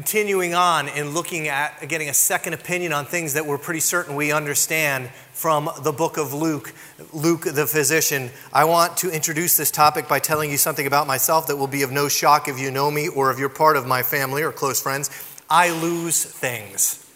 [0.00, 4.16] continuing on and looking at getting a second opinion on things that we're pretty certain
[4.16, 6.72] we understand from the book of Luke,
[7.12, 8.30] Luke the physician.
[8.50, 11.82] I want to introduce this topic by telling you something about myself that will be
[11.82, 14.52] of no shock if you know me or if you're part of my family or
[14.52, 15.10] close friends.
[15.50, 17.06] I lose things.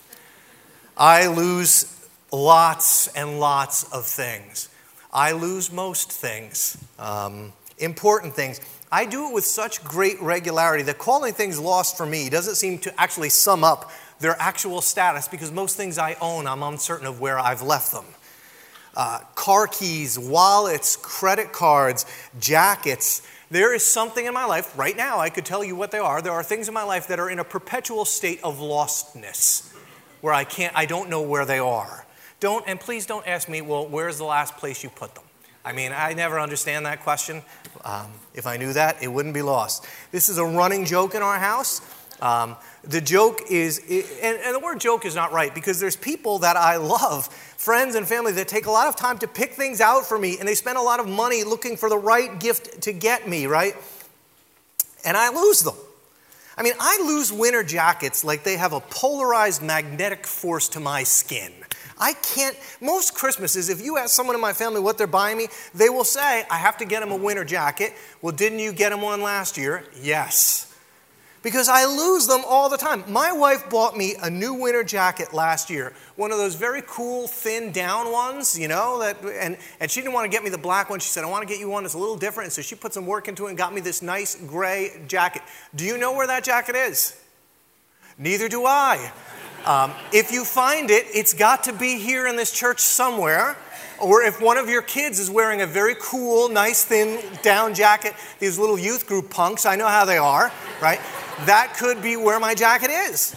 [0.94, 4.68] I lose lots and lots of things.
[5.10, 8.60] I lose most things, um, important things.
[8.94, 12.78] I do it with such great regularity that calling things lost for me doesn't seem
[12.78, 17.20] to actually sum up their actual status because most things I own, I'm uncertain of
[17.20, 18.04] where I've left them.
[18.96, 22.06] Uh, car keys, wallets, credit cards,
[22.38, 23.26] jackets.
[23.50, 26.22] There is something in my life right now, I could tell you what they are.
[26.22, 29.74] There are things in my life that are in a perpetual state of lostness
[30.20, 32.06] where I can't, I don't know where they are.
[32.38, 35.24] Don't, and please don't ask me, well, where's the last place you put them?
[35.64, 37.42] I mean, I never understand that question.
[37.84, 39.86] Um, if I knew that, it wouldn't be lost.
[40.12, 41.80] This is a running joke in our house.
[42.20, 46.38] Um, the joke is, and, and, the word joke is not right because there's people
[46.40, 49.80] that I love, friends and family, that take a lot of time to pick things
[49.80, 52.82] out for me and they spend a lot of money looking for the right gift
[52.82, 53.74] to get me, right?
[55.04, 55.74] And I lose them.
[56.56, 61.02] I mean, I lose winter jackets like they have a polarized magnetic force to my
[61.02, 61.52] skin.
[62.04, 65.48] I can't, most Christmases, if you ask someone in my family what they're buying me,
[65.74, 67.94] they will say, I have to get them a winter jacket.
[68.20, 69.84] Well, didn't you get them one last year?
[70.02, 70.70] Yes.
[71.42, 73.04] Because I lose them all the time.
[73.08, 77.26] My wife bought me a new winter jacket last year, one of those very cool,
[77.26, 80.58] thin down ones, you know, that, and, and she didn't want to get me the
[80.58, 81.00] black one.
[81.00, 82.48] She said, I want to get you one that's a little different.
[82.48, 85.40] And so she put some work into it and got me this nice gray jacket.
[85.74, 87.18] Do you know where that jacket is?
[88.18, 89.10] Neither do I.
[89.64, 93.56] Um, if you find it, it's got to be here in this church somewhere.
[94.00, 98.14] Or if one of your kids is wearing a very cool, nice, thin down jacket,
[98.40, 101.00] these little youth group punks, I know how they are, right?
[101.46, 103.36] That could be where my jacket is.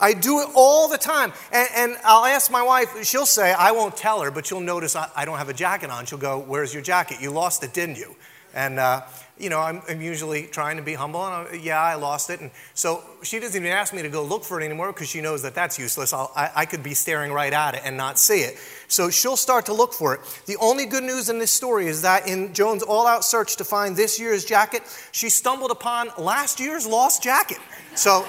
[0.00, 1.32] I do it all the time.
[1.52, 4.96] And, and, I'll ask my wife, she'll say, I won't tell her, but she'll notice
[4.96, 6.06] I, I, don't have a jacket on.
[6.06, 7.20] She'll go, Where's your jacket?
[7.20, 8.16] You lost it, didn't you?
[8.54, 9.02] And uh,
[9.38, 12.40] you know, I'm, I'm, usually trying to be humble, and I, yeah, I lost it.
[12.40, 15.20] And so she doesn't even ask me to go look for it anymore because she
[15.20, 16.12] knows that that's useless.
[16.12, 18.56] I, I could be staring right at it and not see it.
[18.88, 20.20] So she'll start to look for it.
[20.46, 23.64] The only good news in this story is that in Joan's all out search to
[23.64, 27.58] find this year's jacket, she stumbled upon last year's lost jacket.
[27.94, 28.26] So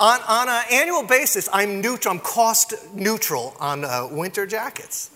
[0.00, 5.10] on, on an annual basis, I'm neutral, I'm cost neutral on uh, winter jackets.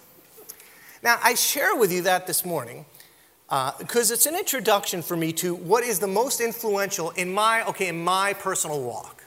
[1.03, 2.85] Now, I share with you that this morning
[3.49, 7.65] because uh, it's an introduction for me to what is the most influential in my
[7.67, 9.25] okay in my personal walk.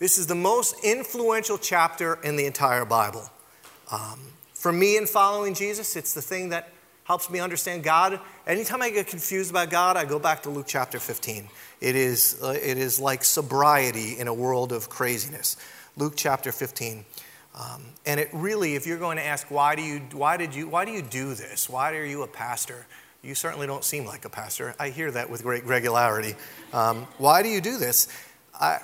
[0.00, 3.30] This is the most influential chapter in the entire bible.
[3.90, 4.18] Um,
[4.52, 6.70] for me in following jesus it's the thing that
[7.04, 8.18] helps me understand god.
[8.48, 11.48] Anytime i get confused about god i go back to luke chapter 15
[11.80, 15.56] it is, uh, it is like sobriety in a world of craziness.
[15.96, 17.04] Luke chapter 15
[17.54, 20.66] um, and it really if you're going to ask why do you why did you
[20.66, 21.70] why do you do this?
[21.70, 22.86] Why are you a pastor
[23.26, 24.74] you certainly don't seem like a pastor.
[24.78, 26.34] I hear that with great regularity.
[26.72, 28.08] Um, why do you do this?
[28.58, 28.78] I,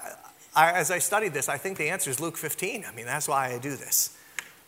[0.55, 2.85] I, as I studied this, I think the answer is Luke 15.
[2.87, 4.17] I mean, that's why I do this.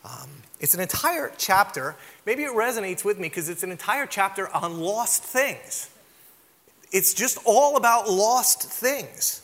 [0.05, 1.95] Um, it's an entire chapter.
[2.25, 5.89] Maybe it resonates with me because it's an entire chapter on lost things.
[6.91, 9.41] It's just all about lost things.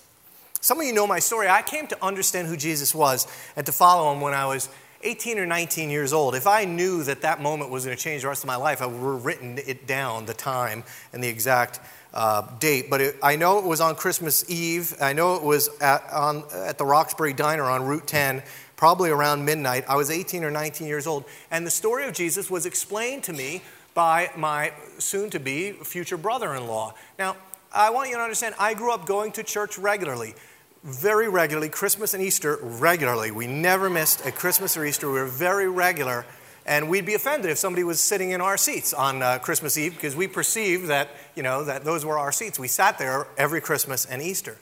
[0.62, 1.50] Some of you know my story.
[1.50, 4.70] I came to understand who Jesus was and to follow him when I was
[5.04, 8.22] 18 or 19 years old, if I knew that that moment was going to change
[8.22, 11.28] the rest of my life, I would have written it down, the time and the
[11.28, 11.80] exact
[12.14, 12.90] uh, date.
[12.90, 14.96] But it, I know it was on Christmas Eve.
[15.02, 18.44] I know it was at, on, at the Roxbury Diner on Route 10,
[18.76, 19.86] probably around midnight.
[19.88, 21.26] I was 18 or 19 years old.
[21.50, 23.62] And the story of Jesus was explained to me
[23.94, 26.94] by my soon to be future brother in law.
[27.20, 27.36] Now,
[27.74, 30.36] I want you to understand, I grew up going to church regularly
[30.84, 33.32] very regularly, Christmas and Easter regularly.
[33.32, 35.08] We never missed a Christmas or Easter.
[35.08, 36.26] We were very regular.
[36.66, 39.96] And we'd be offended if somebody was sitting in our seats on uh, Christmas Eve
[39.96, 42.60] because we perceived that, you know, that those were our seats.
[42.60, 44.58] We sat there every Christmas and Easter.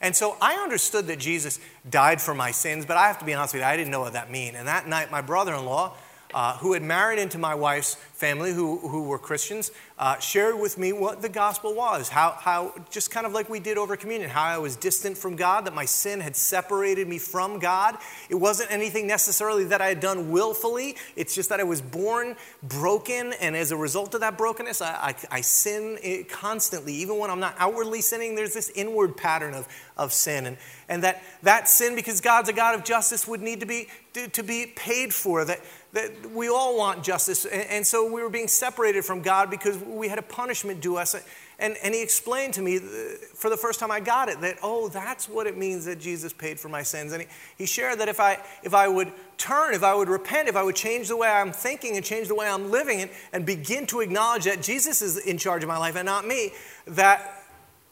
[0.00, 1.58] And so I understood that Jesus
[1.88, 4.00] died for my sins, but I have to be honest with you, I didn't know
[4.00, 4.54] what that meant.
[4.56, 5.94] And that night, my brother in law,
[6.34, 9.70] uh, who had married into my wife's family, who, who were Christians,
[10.00, 12.08] uh, shared with me what the gospel was.
[12.08, 15.36] How, how, just kind of like we did over communion, how I was distant from
[15.36, 17.96] God, that my sin had separated me from God.
[18.28, 22.34] It wasn't anything necessarily that I had done willfully, it's just that I was born
[22.64, 26.94] broken, and as a result of that brokenness, I, I, I sin constantly.
[26.94, 30.46] Even when I'm not outwardly sinning, there's this inward pattern of, of sin.
[30.46, 30.56] And,
[30.88, 34.26] and that, that sin, because God's a God of justice, would need to be, to,
[34.28, 35.44] to be paid for.
[35.44, 35.60] That,
[35.94, 37.44] that we all want justice.
[37.46, 40.96] And, and so we were being separated from God because we had a punishment due
[40.96, 41.14] us.
[41.58, 44.88] And, and, he explained to me for the first time I got it that, oh,
[44.88, 47.12] that's what it means that Jesus paid for my sins.
[47.12, 50.48] And he, he shared that if I, if I would turn, if I would repent,
[50.48, 53.10] if I would change the way I'm thinking and change the way I'm living and,
[53.32, 56.50] and begin to acknowledge that Jesus is in charge of my life and not me,
[56.88, 57.44] that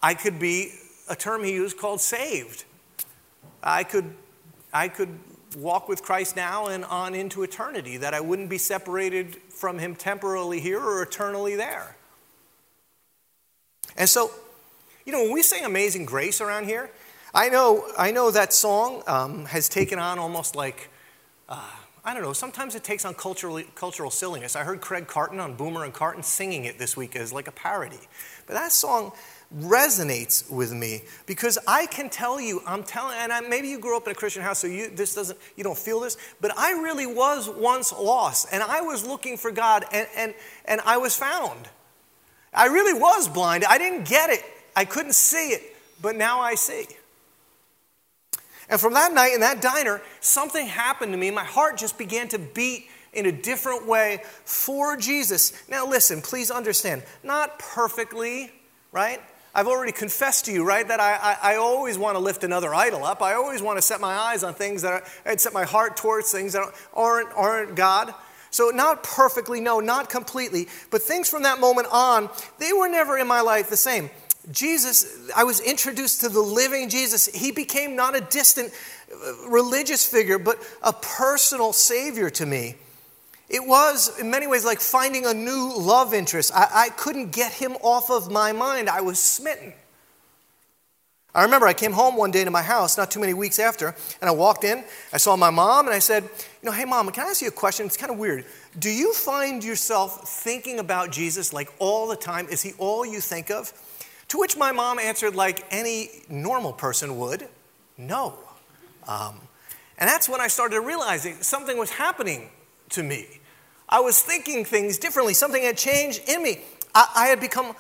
[0.03, 0.73] I could be
[1.09, 2.65] a term he used called saved.
[3.63, 4.13] I could,
[4.73, 5.21] I could
[5.57, 9.95] walk with Christ now and on into eternity, that I wouldn't be separated from him
[9.95, 11.97] temporarily here or eternally there.
[13.97, 14.31] And so,
[15.05, 16.91] you know, when we sing Amazing Grace around here,
[17.35, 20.91] I know, I know that song um, has taken on almost like,
[21.49, 21.69] uh,
[22.05, 24.57] I don't know, sometimes it takes on cultural, cultural silliness.
[24.57, 27.53] I heard Craig Carton on Boomer and Carton singing it this week as like a
[27.53, 28.01] parody.
[28.47, 29.13] But that song
[29.59, 33.97] resonates with me because I can tell you, I'm telling, and I, maybe you grew
[33.97, 36.73] up in a Christian house, so you this doesn't, you don't feel this, but I
[36.73, 40.35] really was once lost, and I was looking for God, and and
[40.65, 41.69] and I was found.
[42.55, 43.65] I really was blind.
[43.65, 44.45] I didn't get it.
[44.77, 45.63] I couldn't see it,
[46.01, 46.87] but now I see.
[48.69, 51.31] And from that night in that diner, something happened to me.
[51.31, 55.53] My heart just began to beat in a different way for Jesus.
[55.69, 58.51] Now, listen, please understand, not perfectly,
[58.91, 59.21] right?
[59.55, 62.75] I've already confessed to you, right, that I, I, I, always want to lift another
[62.75, 63.21] idol up.
[63.21, 66.33] I always want to set my eyes on things that and set my heart towards
[66.33, 66.65] things that
[66.95, 68.15] aren't, aren't God.
[68.51, 73.19] So, not perfectly, no, not completely, but things from that moment on, they were never
[73.19, 74.11] in my life the same.
[74.51, 77.27] Jesus, I was introduced to the living Jesus.
[77.27, 78.73] He became not a distant
[79.13, 82.77] uh, religious figure, but a personal Savior to me.
[83.53, 86.51] It was, in many ways, like finding a new love interest.
[86.55, 88.89] I, I couldn't get him off of my mind.
[88.89, 89.75] I was smitten.
[91.35, 93.95] I remember I came home one day to my house, not too many weeks after,
[94.21, 94.83] and I walked in.
[95.13, 96.31] I saw my mom, and I said, You
[96.67, 97.85] know, hey, mom, can I ask you a question?
[97.85, 98.47] It's kind of weird.
[98.79, 102.49] Do you find yourself thinking about Jesus like all the time?
[102.49, 103.71] Is he all you think of?
[104.29, 107.49] To which my mom answered, like any normal person would,
[107.99, 108.35] no.
[109.07, 109.41] Um,
[109.99, 112.49] and that's when I started realizing something was happening
[112.91, 113.27] to me.
[113.93, 115.35] I was thinking things differently.
[115.35, 116.63] Something had changed in me.
[116.95, 117.77] I, I had become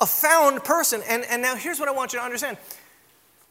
[0.00, 1.02] a found person.
[1.08, 2.56] And, and now here's what I want you to understand.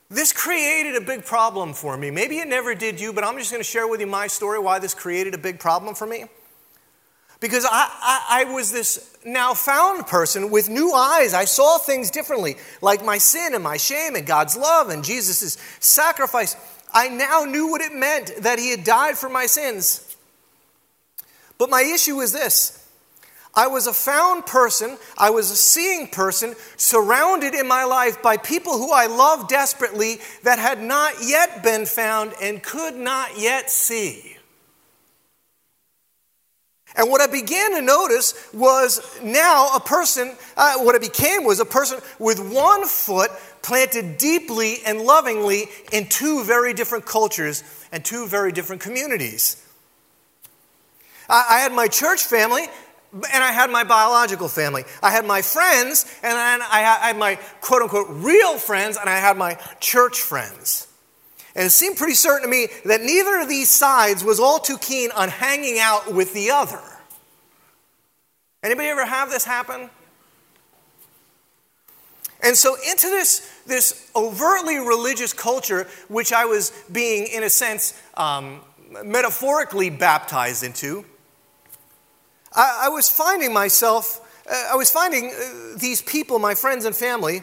[0.09, 2.09] This created a big problem for me.
[2.09, 4.59] Maybe it never did you, but I'm just going to share with you my story
[4.59, 6.23] why this created a big problem for me.
[7.41, 11.33] Because I, I, I, was this now found person with new eyes.
[11.33, 15.57] I saw things differently, like my sin and my shame and God's love and Jesus'
[15.79, 16.55] sacrifice.
[16.93, 20.08] I now knew what it meant that He had died for my sins.
[21.59, 22.79] But my issue is this
[23.53, 28.37] I was a found person, I was a seeing person, surrounded in my life by
[28.37, 33.69] people who I loved desperately that had not yet been found and could not yet
[33.69, 34.37] see.
[36.95, 41.59] And what I began to notice was now a person, uh, what I became was
[41.59, 43.29] a person with one foot
[43.61, 49.68] planted deeply and lovingly in two very different cultures and two very different communities.
[51.29, 52.63] I, had my church family
[53.13, 54.83] and I had my biological family.
[55.01, 59.17] I had my friends, and then I had my quote unquote real friends, and I
[59.17, 60.87] had my church friends.
[61.55, 64.77] And it seemed pretty certain to me that neither of these sides was all too
[64.77, 66.81] keen on hanging out with the other.
[68.61, 69.89] Anybody ever have this happen?
[72.41, 77.99] And so, into this, this overtly religious culture, which I was being, in a sense,
[78.15, 78.61] um,
[79.03, 81.03] metaphorically baptized into,
[82.53, 86.95] I, I was finding myself, uh, I was finding uh, these people, my friends and
[86.95, 87.41] family,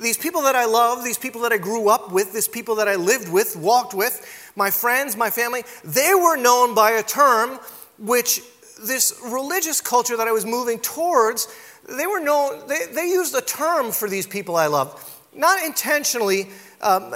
[0.00, 2.88] these people that I love, these people that I grew up with, these people that
[2.88, 7.58] I lived with, walked with, my friends, my family, they were known by a term
[7.98, 8.40] which
[8.82, 11.48] this religious culture that I was moving towards,
[11.88, 15.02] they were known, they, they used a term for these people I love.
[15.34, 16.48] Not intentionally
[16.82, 17.14] um,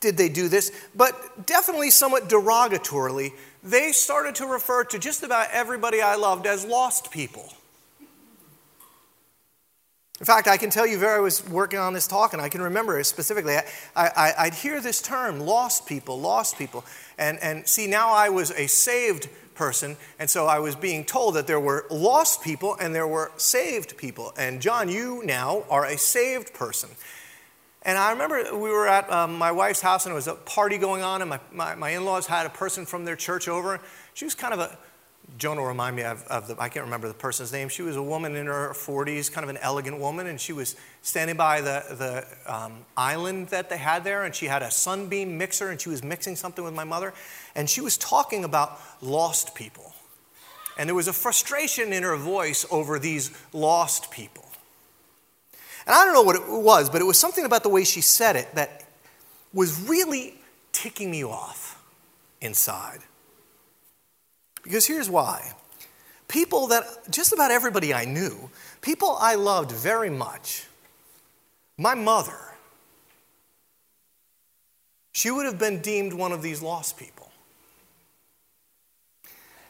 [0.00, 5.48] did they do this, but definitely somewhat derogatorily they started to refer to just about
[5.52, 7.52] everybody I loved as lost people.
[10.22, 12.62] In fact, I can tell you, Vera was working on this talk, and I can
[12.62, 13.56] remember it specifically.
[13.96, 16.84] I, would hear this term, lost people, lost people.
[17.18, 21.34] And, and see, now I was a saved person, and so I was being told
[21.34, 24.32] that there were lost people and there were saved people.
[24.36, 26.90] And John, you now are a saved person.
[27.84, 30.78] And I remember we were at um, my wife's house and there was a party
[30.78, 33.80] going on, and my, my, my in laws had a person from their church over.
[34.14, 34.78] She was kind of a,
[35.38, 37.68] Joan will remind me of, of, the, I can't remember the person's name.
[37.68, 40.76] She was a woman in her 40s, kind of an elegant woman, and she was
[41.00, 41.84] standing by the,
[42.46, 45.88] the um, island that they had there, and she had a sunbeam mixer, and she
[45.88, 47.12] was mixing something with my mother,
[47.54, 49.92] and she was talking about lost people.
[50.78, 54.44] And there was a frustration in her voice over these lost people.
[55.86, 58.00] And I don't know what it was, but it was something about the way she
[58.00, 58.84] said it that
[59.52, 60.34] was really
[60.72, 61.82] ticking me off
[62.40, 63.00] inside.
[64.62, 65.52] Because here's why
[66.28, 70.66] people that just about everybody I knew, people I loved very much,
[71.76, 72.38] my mother,
[75.12, 77.30] she would have been deemed one of these lost people.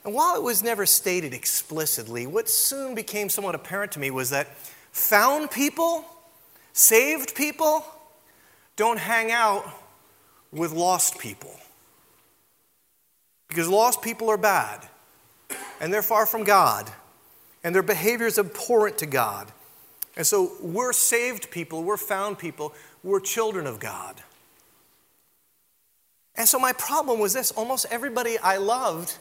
[0.04, 4.30] And while it was never stated explicitly, what soon became somewhat apparent to me was
[4.30, 4.48] that
[4.92, 6.04] found people,
[6.72, 7.84] saved people,
[8.76, 9.64] don't hang out
[10.52, 11.58] with lost people.
[13.48, 14.86] Because lost people are bad,
[15.80, 16.90] and they're far from God,
[17.64, 19.50] and their behavior is abhorrent to God.
[20.16, 24.22] And so we're saved people, we're found people, we're children of God.
[26.34, 29.18] And so my problem was this almost everybody I loved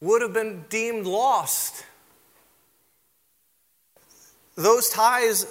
[0.00, 1.84] would have been deemed lost.
[4.56, 5.46] Those ties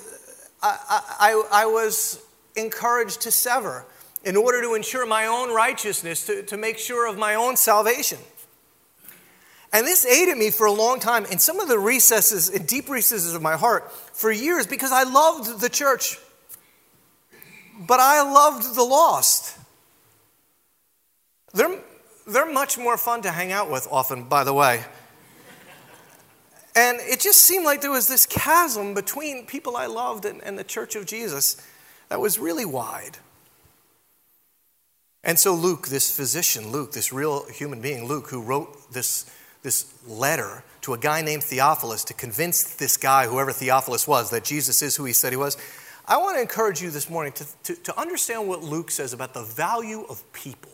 [0.62, 2.24] I, I, I, was
[2.55, 3.86] encouraged to sever
[4.24, 8.20] in order to ensure my own righteousness, to, to make sure of my own salvation.
[9.74, 12.89] And this at me for a long time in some of the recesses, in deep
[12.89, 16.20] recesses of my heart for years because I loved the church,
[17.88, 19.58] but I loved the lost.
[21.53, 21.79] They're,
[22.27, 24.84] they're much more fun to hang out with, often, by the way.
[26.75, 30.58] And it just seemed like there was this chasm between people I loved and, and
[30.58, 31.58] the church of Jesus
[32.10, 33.18] that was really wide.
[35.24, 39.30] And so, Luke, this physician, Luke, this real human being, Luke, who wrote this,
[39.62, 44.44] this letter to a guy named Theophilus to convince this guy, whoever Theophilus was, that
[44.44, 45.58] Jesus is who he said he was,
[46.08, 49.34] I want to encourage you this morning to, to, to understand what Luke says about
[49.34, 50.71] the value of people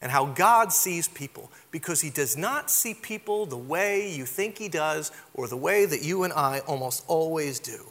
[0.00, 4.58] and how God sees people because He does not see people the way you think
[4.58, 7.86] He does or the way that you and I almost always do.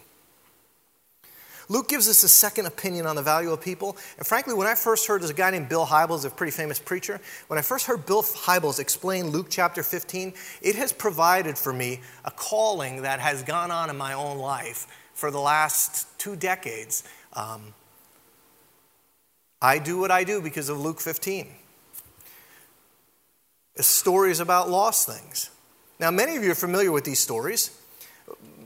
[1.67, 3.97] Luke gives us a second opinion on the value of people.
[4.17, 6.77] And frankly, when I first heard, there's a guy named Bill Hybels, a pretty famous
[6.77, 7.19] preacher.
[7.47, 12.01] When I first heard Bill Hybels explain Luke chapter 15, it has provided for me
[12.23, 14.85] a calling that has gone on in my own life
[15.15, 17.03] for the last two decades.
[17.33, 17.73] Um,
[19.59, 21.47] I do what I do because of Luke 15
[23.83, 25.49] stories about lost things.
[25.99, 27.71] Now, many of you are familiar with these stories,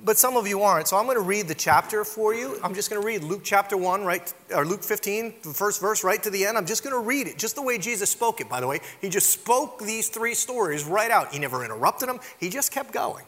[0.03, 0.87] but some of you aren't.
[0.87, 2.59] So I'm going to read the chapter for you.
[2.63, 6.03] I'm just going to read Luke chapter 1, right, or Luke 15, the first verse,
[6.03, 6.57] right to the end.
[6.57, 8.79] I'm just going to read it, just the way Jesus spoke it, by the way.
[9.01, 11.33] He just spoke these three stories right out.
[11.33, 13.25] He never interrupted them, he just kept going.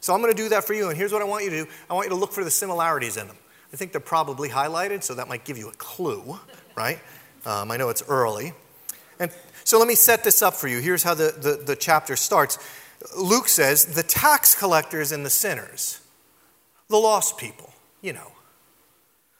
[0.00, 1.64] So I'm going to do that for you, and here's what I want you to
[1.64, 3.36] do I want you to look for the similarities in them.
[3.72, 6.38] I think they're probably highlighted, so that might give you a clue,
[6.76, 6.98] right?
[7.46, 8.52] Um, I know it's early.
[9.22, 9.30] And
[9.62, 10.80] so let me set this up for you.
[10.80, 12.58] Here's how the, the, the chapter starts.
[13.16, 16.00] Luke says, the tax collectors and the sinners,
[16.88, 18.32] the lost people, you know.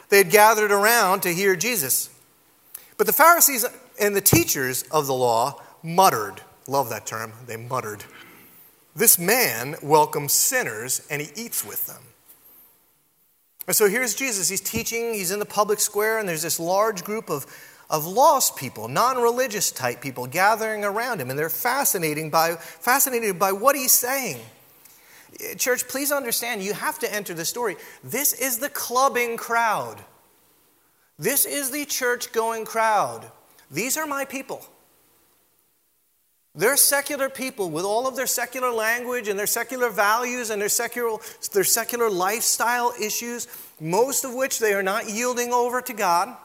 [0.08, 2.10] They had gathered around to hear Jesus.
[2.96, 3.66] But the Pharisees
[4.00, 6.40] and the teachers of the law muttered.
[6.68, 7.32] Love that term.
[7.46, 8.04] They muttered.
[8.94, 12.02] This man welcomes sinners and he eats with them.
[13.66, 14.48] And so here's Jesus.
[14.48, 17.46] He's teaching, he's in the public square, and there's this large group of
[17.92, 23.38] of lost people, non religious type people gathering around him, and they're fascinating by, fascinated
[23.38, 24.40] by what he's saying.
[25.58, 27.76] Church, please understand, you have to enter the story.
[28.02, 30.02] This is the clubbing crowd.
[31.18, 33.30] This is the church going crowd.
[33.70, 34.64] These are my people.
[36.54, 40.68] They're secular people with all of their secular language and their secular values and their
[40.68, 41.18] secular,
[41.52, 43.48] their secular lifestyle issues,
[43.80, 46.36] most of which they are not yielding over to God.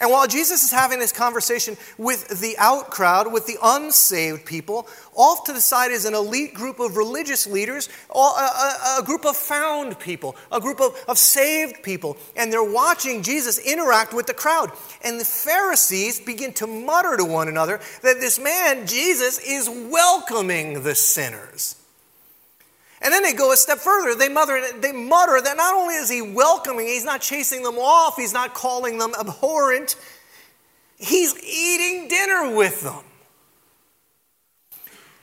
[0.00, 4.86] And while Jesus is having this conversation with the out crowd, with the unsaved people,
[5.14, 9.26] off to the side is an elite group of religious leaders, a, a, a group
[9.26, 12.16] of found people, a group of, of saved people.
[12.36, 14.70] And they're watching Jesus interact with the crowd.
[15.02, 20.84] And the Pharisees begin to mutter to one another that this man, Jesus, is welcoming
[20.84, 21.77] the sinners.
[23.00, 24.18] And then they go a step further.
[24.18, 28.16] They, mother, they mutter that not only is he welcoming, he's not chasing them off,
[28.16, 29.96] he's not calling them abhorrent,
[30.96, 33.04] he's eating dinner with them.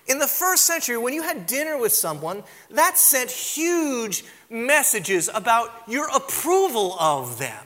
[0.08, 5.70] In the first century, when you had dinner with someone, that sent huge messages about
[5.88, 7.66] your approval of them.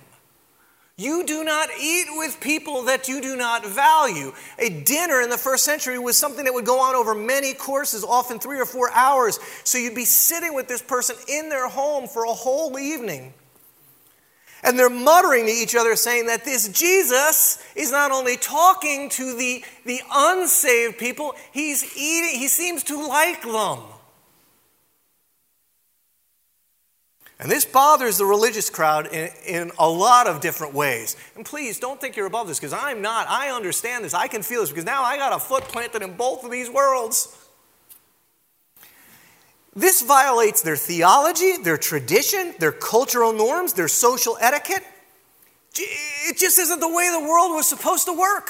[1.00, 4.34] You do not eat with people that you do not value.
[4.58, 8.03] A dinner in the first century was something that would go on over many courses,
[8.03, 9.39] often three or four hours.
[9.63, 13.34] So you'd be sitting with this person in their home for a whole evening.
[14.62, 19.38] And they're muttering to each other, saying that this Jesus is not only talking to
[19.38, 23.79] the, the unsaved people, he's eating, he seems to like them.
[27.39, 31.15] And this bothers the religious crowd in, in a lot of different ways.
[31.38, 33.27] And please don't think you're above this because I'm not.
[33.29, 34.13] I understand this.
[34.13, 36.69] I can feel this because now I got a foot planted in both of these
[36.69, 37.36] worlds.
[39.74, 44.84] This violates their theology, their tradition, their cultural norms, their social etiquette.
[45.75, 48.50] It just isn't the way the world was supposed to work.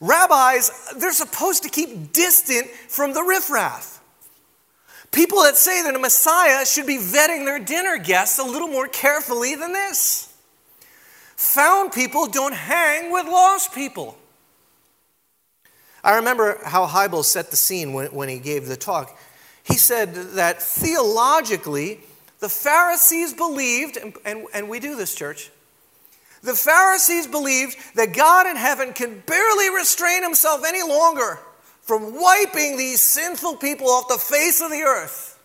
[0.00, 3.93] Rabbis, they're supposed to keep distant from the riffraff.
[5.14, 8.88] People that say that a Messiah should be vetting their dinner guests a little more
[8.88, 10.28] carefully than this.
[11.36, 14.18] Found people don't hang with lost people.
[16.02, 19.16] I remember how Hybels set the scene when, when he gave the talk.
[19.62, 22.00] He said that theologically,
[22.40, 25.50] the Pharisees believed, and, and, and we do this, church,
[26.42, 31.38] the Pharisees believed that God in heaven can barely restrain himself any longer
[31.84, 35.38] from wiping these sinful people off the face of the earth.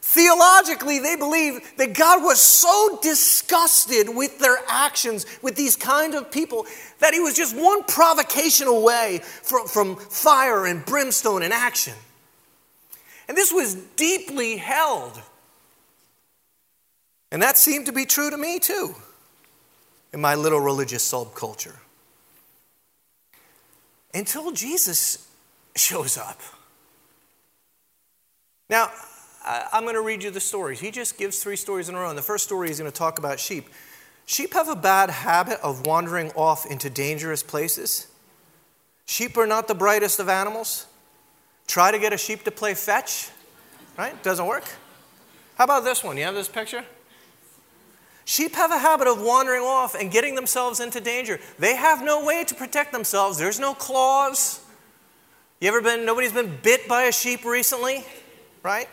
[0.00, 6.30] Theologically, they believed that God was so disgusted with their actions, with these kind of
[6.30, 6.66] people,
[6.98, 11.94] that he was just one provocation away from, from fire and brimstone and action.
[13.28, 15.20] And this was deeply held.
[17.30, 18.94] And that seemed to be true to me too
[20.12, 21.76] in my little religious subculture.
[24.14, 25.28] Until Jesus
[25.74, 26.40] shows up.
[28.68, 28.90] Now,
[29.44, 30.80] I'm going to read you the stories.
[30.80, 32.08] He just gives three stories in a row.
[32.08, 33.68] And the first story is going to talk about sheep.
[34.26, 38.06] Sheep have a bad habit of wandering off into dangerous places.
[39.04, 40.86] Sheep are not the brightest of animals.
[41.66, 43.30] Try to get a sheep to play fetch,
[43.98, 44.20] right?
[44.22, 44.64] Doesn't work.
[45.56, 46.16] How about this one?
[46.16, 46.84] You have this picture?
[48.32, 51.38] Sheep have a habit of wandering off and getting themselves into danger.
[51.58, 53.36] They have no way to protect themselves.
[53.36, 54.64] There's no claws.
[55.60, 58.06] You ever been, nobody's been bit by a sheep recently,
[58.62, 58.88] right?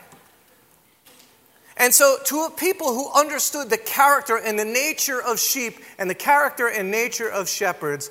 [1.78, 6.14] And so, to people who understood the character and the nature of sheep and the
[6.14, 8.10] character and nature of shepherds,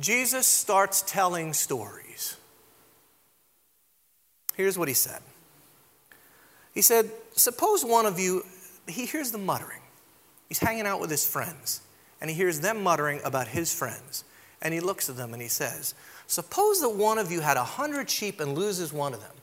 [0.00, 2.38] Jesus starts telling stories.
[4.54, 5.20] Here's what he said
[6.72, 8.46] He said, Suppose one of you,
[8.86, 9.82] he hears the muttering.
[10.48, 11.82] He's hanging out with his friends,
[12.20, 14.24] and he hears them muttering about his friends.
[14.60, 15.94] And he looks at them and he says,
[16.26, 19.34] Suppose that one of you had a hundred sheep and loses one of them.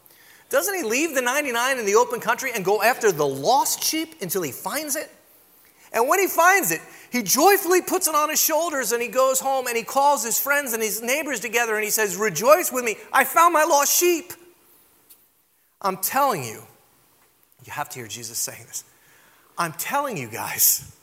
[0.50, 4.16] Doesn't he leave the 99 in the open country and go after the lost sheep
[4.22, 5.10] until he finds it?
[5.94, 9.40] And when he finds it, he joyfully puts it on his shoulders and he goes
[9.40, 12.84] home and he calls his friends and his neighbors together and he says, Rejoice with
[12.84, 14.34] me, I found my lost sheep.
[15.82, 16.62] I'm telling you,
[17.66, 18.84] you have to hear Jesus saying this.
[19.58, 20.95] I'm telling you guys,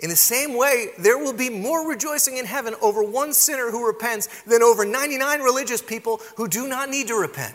[0.00, 3.86] in the same way, there will be more rejoicing in heaven over one sinner who
[3.86, 7.54] repents than over 99 religious people who do not need to repent.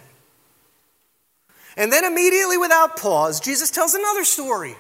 [1.75, 4.75] And then, immediately without pause, Jesus tells another story.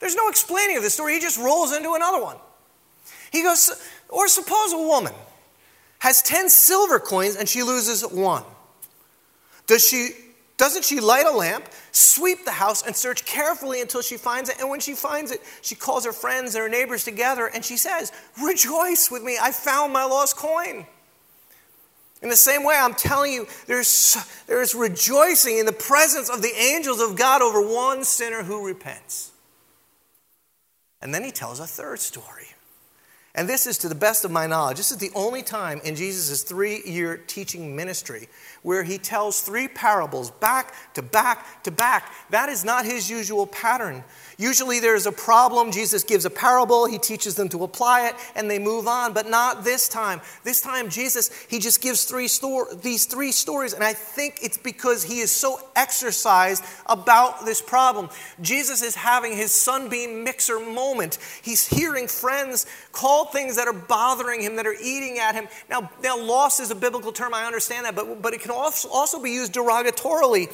[0.00, 2.36] There's no explaining of the story, he just rolls into another one.
[3.32, 3.70] He goes,
[4.08, 5.14] Or suppose a woman
[6.00, 8.44] has 10 silver coins and she loses one.
[9.66, 10.10] Does she
[10.58, 14.58] doesn't she light a lamp, sweep the house, and search carefully until she finds it?
[14.58, 17.76] And when she finds it, she calls her friends and her neighbors together and she
[17.76, 20.84] says, Rejoice with me, I found my lost coin.
[22.20, 24.16] In the same way, I'm telling you, there's,
[24.48, 29.30] there's rejoicing in the presence of the angels of God over one sinner who repents.
[31.00, 32.48] And then he tells a third story.
[33.36, 35.94] And this is to the best of my knowledge, this is the only time in
[35.94, 38.28] Jesus' three year teaching ministry
[38.68, 42.12] where he tells three parables back to back to back.
[42.28, 44.04] That is not his usual pattern.
[44.40, 48.48] Usually there's a problem, Jesus gives a parable, he teaches them to apply it, and
[48.48, 50.20] they move on, but not this time.
[50.44, 54.56] This time, Jesus, he just gives three sto- these three stories, and I think it's
[54.56, 58.10] because he is so exercised about this problem.
[58.40, 61.18] Jesus is having his sunbeam mixer moment.
[61.42, 65.48] He's hearing friends call things that are bothering him, that are eating at him.
[65.68, 69.20] Now, now loss is a biblical term, I understand that, but, but it can also
[69.20, 70.46] be used derogatorily.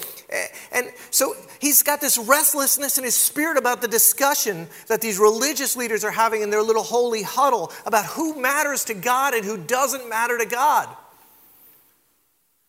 [0.73, 5.19] And so he's got this restlessness in his spirit about about the discussion that these
[5.19, 9.45] religious leaders are having in their little holy huddle about who matters to God and
[9.45, 10.89] who doesn't matter to God.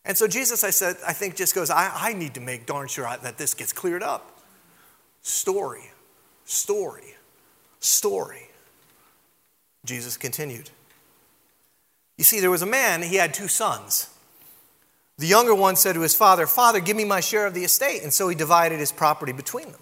[0.04, 2.88] And so Jesus, I said, I think just goes, I, I need to make darn
[2.88, 4.40] sure that this gets cleared up.
[5.22, 5.92] Story,
[6.44, 7.14] story,
[7.78, 8.48] story.
[9.84, 10.70] Jesus continued.
[12.18, 14.10] You see, there was a man, he had two sons.
[15.18, 18.02] The younger one said to his father, Father, give me my share of the estate.
[18.02, 19.80] And so he divided his property between them.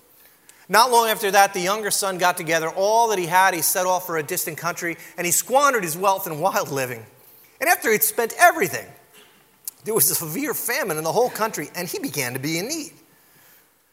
[0.68, 3.55] Not long after that, the younger son got together all that he had.
[3.55, 7.05] He set off for a distant country and he squandered his wealth in wild living.
[7.61, 8.87] And after he'd spent everything,
[9.85, 12.68] there was a severe famine in the whole country and he began to be in
[12.68, 12.92] need.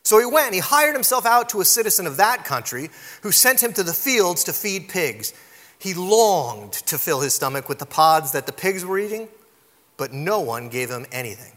[0.03, 2.89] So he went he hired himself out to a citizen of that country
[3.21, 5.33] who sent him to the fields to feed pigs.
[5.77, 9.27] He longed to fill his stomach with the pods that the pigs were eating,
[9.97, 11.53] but no one gave him anything.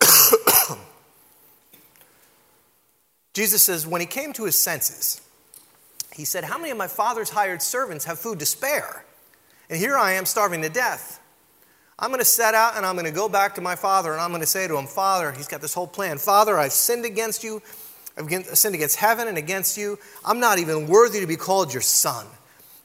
[3.32, 5.20] Jesus says, when he came to his senses,
[6.12, 9.04] he said, How many of my father's hired servants have food to spare?
[9.68, 11.20] And here I am starving to death.
[11.98, 14.20] I'm going to set out and I'm going to go back to my father and
[14.20, 16.18] I'm going to say to him, Father, he's got this whole plan.
[16.18, 17.62] Father, I've sinned against you.
[18.16, 19.98] I've sinned against heaven and against you.
[20.24, 22.26] I'm not even worthy to be called your son.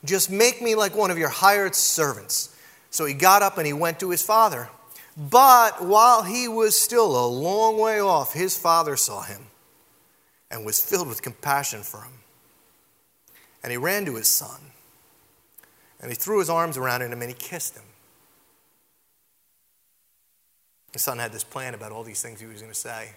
[0.04, 2.56] Just make me like one of your hired servants.
[2.92, 4.70] So he got up and he went to his father.
[5.18, 9.42] But while he was still a long way off, his father saw him
[10.56, 12.14] and was filled with compassion for him.
[13.62, 14.62] And he ran to his son
[16.00, 17.84] and he threw his arms around him and he kissed him.
[20.94, 23.10] His son had this plan about all these things he was going to say.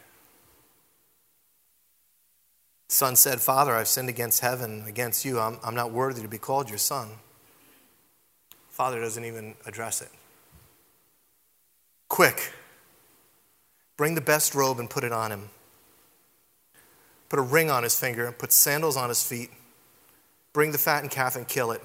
[2.88, 5.38] The son said, Father, I've sinned against heaven, against you.
[5.38, 7.08] I'm, I'm not worthy to be called your son.
[8.68, 10.08] Father doesn't even address it.
[12.08, 12.52] Quick,
[13.96, 15.50] bring the best robe and put it on him.
[17.28, 19.50] Put a ring on his finger, and put sandals on his feet.
[20.52, 21.82] Bring the fattened calf and kill it.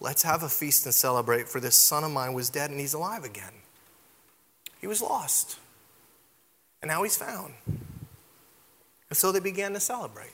[0.00, 2.94] Let's have a feast and celebrate, for this son of mine was dead and he's
[2.94, 3.52] alive again.
[4.80, 5.58] He was lost,
[6.80, 7.54] and now he's found.
[7.66, 10.32] And so they began to celebrate.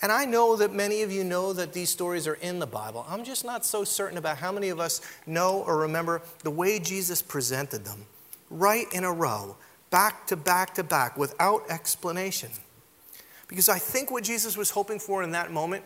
[0.00, 3.04] And I know that many of you know that these stories are in the Bible.
[3.08, 6.78] I'm just not so certain about how many of us know or remember the way
[6.78, 8.06] Jesus presented them,
[8.48, 9.56] right in a row,
[9.90, 12.50] back to back to back, without explanation.
[13.48, 15.84] Because I think what Jesus was hoping for in that moment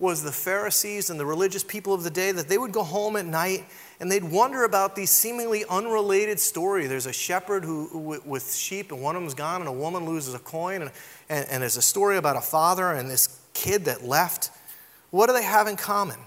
[0.00, 3.16] was the Pharisees and the religious people of the day that they would go home
[3.16, 3.66] at night
[4.00, 6.88] and they'd wonder about these seemingly unrelated stories.
[6.88, 10.32] There's a shepherd who, with sheep and one of them's gone and a woman loses
[10.32, 10.90] a coin and,
[11.28, 14.50] and, and there's a story about a father and this kid that left.
[15.10, 16.18] What do they have in common?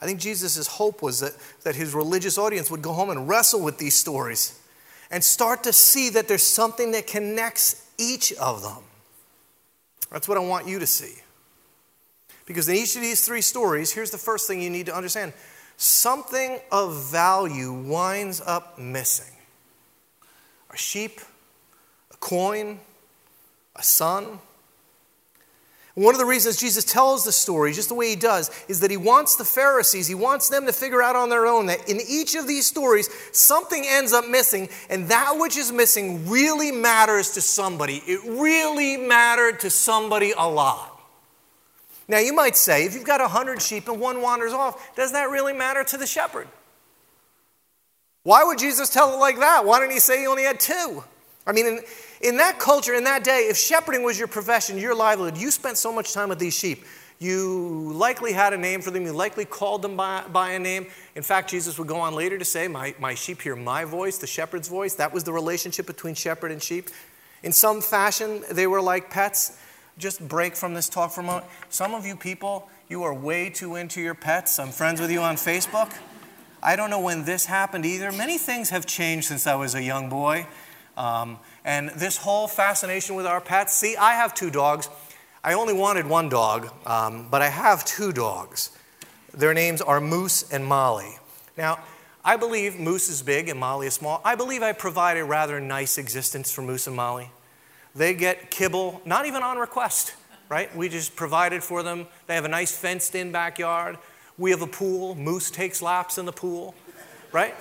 [0.00, 1.32] I think Jesus' hope was that,
[1.64, 4.58] that his religious audience would go home and wrestle with these stories
[5.10, 8.82] and start to see that there's something that connects each of them.
[10.10, 11.20] That's what I want you to see.
[12.46, 15.32] Because in each of these three stories, here's the first thing you need to understand
[15.76, 19.34] something of value winds up missing
[20.70, 21.20] a sheep,
[22.12, 22.78] a coin,
[23.76, 24.38] a son.
[25.98, 28.90] One of the reasons Jesus tells the story, just the way he does, is that
[28.92, 31.98] he wants the Pharisees, he wants them to figure out on their own that in
[32.08, 37.30] each of these stories, something ends up missing, and that which is missing really matters
[37.30, 38.00] to somebody.
[38.06, 41.00] It really mattered to somebody a lot.
[42.06, 45.30] Now, you might say, if you've got 100 sheep and one wanders off, does that
[45.30, 46.46] really matter to the shepherd?
[48.22, 49.64] Why would Jesus tell it like that?
[49.64, 51.02] Why didn't he say he only had two?
[51.44, 51.80] I mean,
[52.20, 55.76] in, that culture, in that day, if shepherding was your profession, your livelihood, you spent
[55.76, 56.84] so much time with these sheep.
[57.18, 59.04] You likely had a name for them.
[59.04, 60.86] You likely called them by, by a name.
[61.16, 64.18] In fact, Jesus would go on later to say, my, my sheep hear my voice,
[64.18, 64.94] the shepherd's voice.
[64.94, 66.90] That was the relationship between shepherd and sheep.
[67.42, 69.58] In some fashion, they were like pets
[69.98, 71.46] just break from this talk for a moment?
[71.68, 74.58] Some of you people, you are way too into your pets.
[74.58, 75.92] I'm friends with you on Facebook.
[76.62, 78.10] I don't know when this happened either.
[78.12, 80.46] Many things have changed since I was a young boy.
[80.96, 84.88] Um, and this whole fascination with our pets see, I have two dogs.
[85.42, 88.70] I only wanted one dog, um, but I have two dogs.
[89.32, 91.18] Their names are Moose and Molly.
[91.56, 91.78] Now,
[92.24, 94.20] I believe Moose is big and Molly is small.
[94.24, 97.30] I believe I provide a rather nice existence for Moose and Molly.
[97.94, 100.14] They get kibble, not even on request,
[100.48, 100.74] right?
[100.76, 102.06] We just provided for them.
[102.26, 103.98] They have a nice fenced in backyard.
[104.36, 105.14] We have a pool.
[105.14, 106.74] Moose takes laps in the pool,
[107.32, 107.54] right?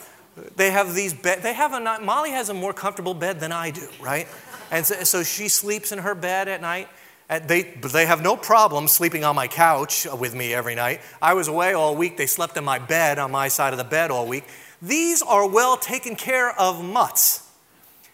[0.56, 1.42] They have these bed.
[1.42, 4.28] They have a Molly has a more comfortable bed than I do, right?
[4.72, 6.90] And so, so she sleeps in her bed at night.
[7.30, 11.02] They, they have no problem sleeping on my couch uh, with me every night.
[11.22, 12.16] I was away all week.
[12.16, 14.46] They slept in my bed on my side of the bed all week.
[14.82, 17.50] These are well taken care of mutts.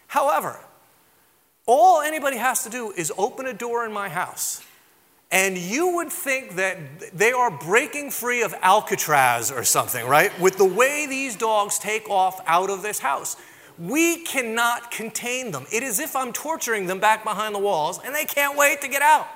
[0.08, 0.58] However,
[1.66, 4.63] all anybody has to do is open a door in my house,
[5.34, 6.78] and you would think that
[7.12, 10.30] they are breaking free of Alcatraz or something, right?
[10.40, 13.36] With the way these dogs take off out of this house.
[13.76, 15.66] We cannot contain them.
[15.72, 18.88] It is if I'm torturing them back behind the walls, and they can't wait to
[18.88, 19.26] get out.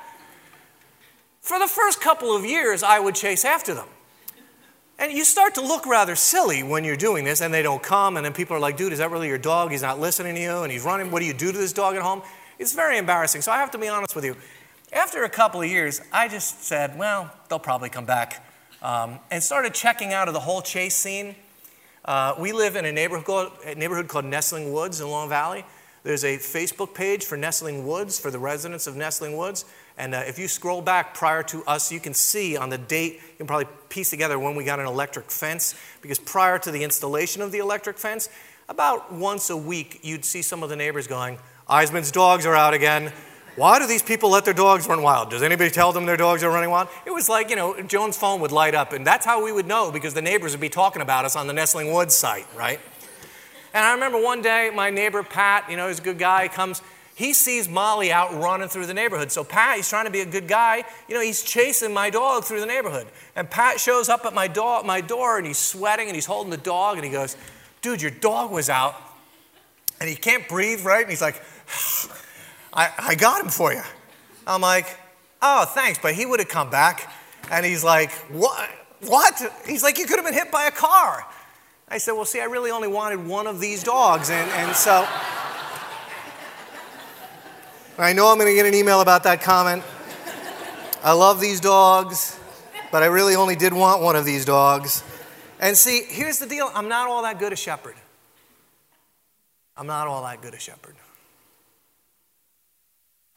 [1.40, 3.88] For the first couple of years, I would chase after them.
[5.00, 8.16] And you start to look rather silly when you're doing this and they don't come.
[8.16, 9.72] And then people are like, dude, is that really your dog?
[9.72, 11.10] He's not listening to you and he's running.
[11.10, 12.22] What do you do to this dog at home?
[12.58, 13.42] It's very embarrassing.
[13.42, 14.36] So I have to be honest with you.
[14.92, 18.44] After a couple of years, I just said, well, they'll probably come back.
[18.80, 21.34] Um, and started checking out of the whole chase scene.
[22.04, 25.64] Uh, we live in a neighborhood a neighborhood called Nestling Woods in Long Valley.
[26.04, 29.66] There's a Facebook page for Nestling Woods, for the residents of Nestling Woods.
[29.98, 33.14] And uh, if you scroll back prior to us, you can see on the date,
[33.14, 35.74] you can probably piece together when we got an electric fence.
[36.00, 38.30] Because prior to the installation of the electric fence,
[38.70, 42.72] about once a week, you'd see some of the neighbors going, Eisman's dogs are out
[42.72, 43.12] again.
[43.58, 45.30] Why do these people let their dogs run wild?
[45.30, 46.86] Does anybody tell them their dogs are running wild?
[47.04, 49.66] It was like, you know, Joan's phone would light up, and that's how we would
[49.66, 52.78] know because the neighbors would be talking about us on the Nestling Woods site, right?
[53.74, 56.82] And I remember one day, my neighbor Pat, you know, he's a good guy, comes,
[57.16, 59.32] he sees Molly out running through the neighborhood.
[59.32, 62.44] So Pat, he's trying to be a good guy, you know, he's chasing my dog
[62.44, 63.08] through the neighborhood.
[63.34, 66.52] And Pat shows up at my, do- my door and he's sweating and he's holding
[66.52, 67.36] the dog and he goes,
[67.82, 68.94] Dude, your dog was out
[69.98, 71.00] and he can't breathe, right?
[71.00, 71.42] And he's like,
[72.72, 73.82] I, I got him for you.
[74.46, 74.86] I'm like,
[75.42, 77.12] oh, thanks, but he would have come back.
[77.50, 78.68] And he's like, what?
[79.00, 79.40] What?
[79.66, 81.24] He's like, you could have been hit by a car.
[81.88, 84.30] I said, well, see, I really only wanted one of these dogs.
[84.30, 85.06] And, and so
[87.98, 89.82] I know I'm going to get an email about that comment.
[91.02, 92.38] I love these dogs,
[92.92, 95.02] but I really only did want one of these dogs.
[95.60, 97.94] And see, here's the deal I'm not all that good a shepherd.
[99.76, 100.96] I'm not all that good a shepherd.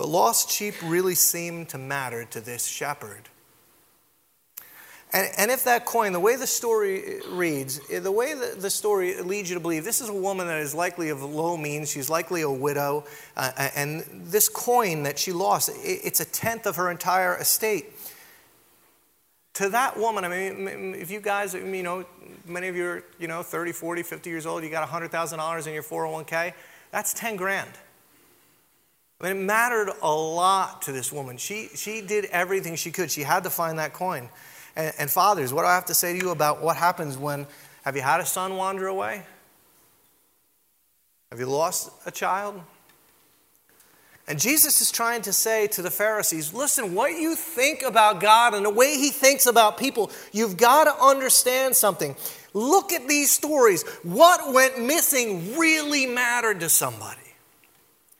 [0.01, 3.29] But lost sheep really seem to matter to this shepherd.
[5.13, 9.21] And, and if that coin, the way the story reads, the way the, the story
[9.21, 12.09] leads you to believe, this is a woman that is likely of low means, she's
[12.09, 13.03] likely a widow,
[13.37, 17.85] uh, and this coin that she lost, it's a tenth of her entire estate.
[19.53, 22.05] To that woman, I mean, if you guys, you know,
[22.47, 25.73] many of you are, you know, 30, 40, 50 years old, you got $100,000 in
[25.75, 26.53] your 401k,
[26.89, 27.69] that's 10 grand.
[29.21, 31.37] I mean, it mattered a lot to this woman.
[31.37, 33.11] She, she did everything she could.
[33.11, 34.29] She had to find that coin.
[34.75, 37.45] And, and fathers, what do I have to say to you about what happens when,
[37.83, 39.23] have you had a son wander away?
[41.29, 42.59] Have you lost a child?
[44.27, 48.53] And Jesus is trying to say to the Pharisees listen, what you think about God
[48.53, 52.15] and the way He thinks about people, you've got to understand something.
[52.53, 53.83] Look at these stories.
[54.03, 57.20] What went missing really mattered to somebody.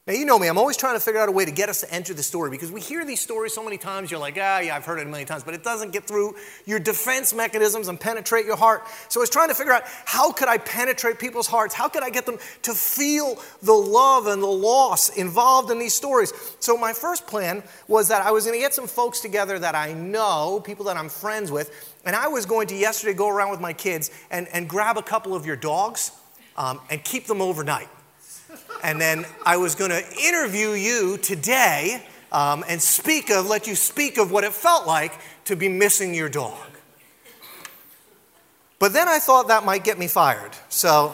[0.08, 1.82] Now, you know me, I'm always trying to figure out a way to get us
[1.82, 4.58] to enter the story because we hear these stories so many times, you're like, ah,
[4.58, 6.34] yeah, I've heard it a million times, but it doesn't get through
[6.66, 8.82] your defense mechanisms and penetrate your heart.
[9.10, 11.76] So I was trying to figure out how could I penetrate people's hearts?
[11.76, 15.94] How could I get them to feel the love and the loss involved in these
[15.94, 16.34] stories?
[16.60, 19.76] So my first plan was that I was going to get some folks together that
[19.76, 23.52] I know, people that I'm friends with, and I was going to yesterday go around
[23.52, 26.12] with my kids and, and grab a couple of your dogs
[26.58, 27.88] um, and keep them overnight.
[28.84, 33.76] And then I was going to interview you today um, and speak of, let you
[33.76, 35.14] speak of what it felt like
[35.46, 36.58] to be missing your dog.
[38.80, 40.52] But then I thought that might get me fired.
[40.70, 41.14] So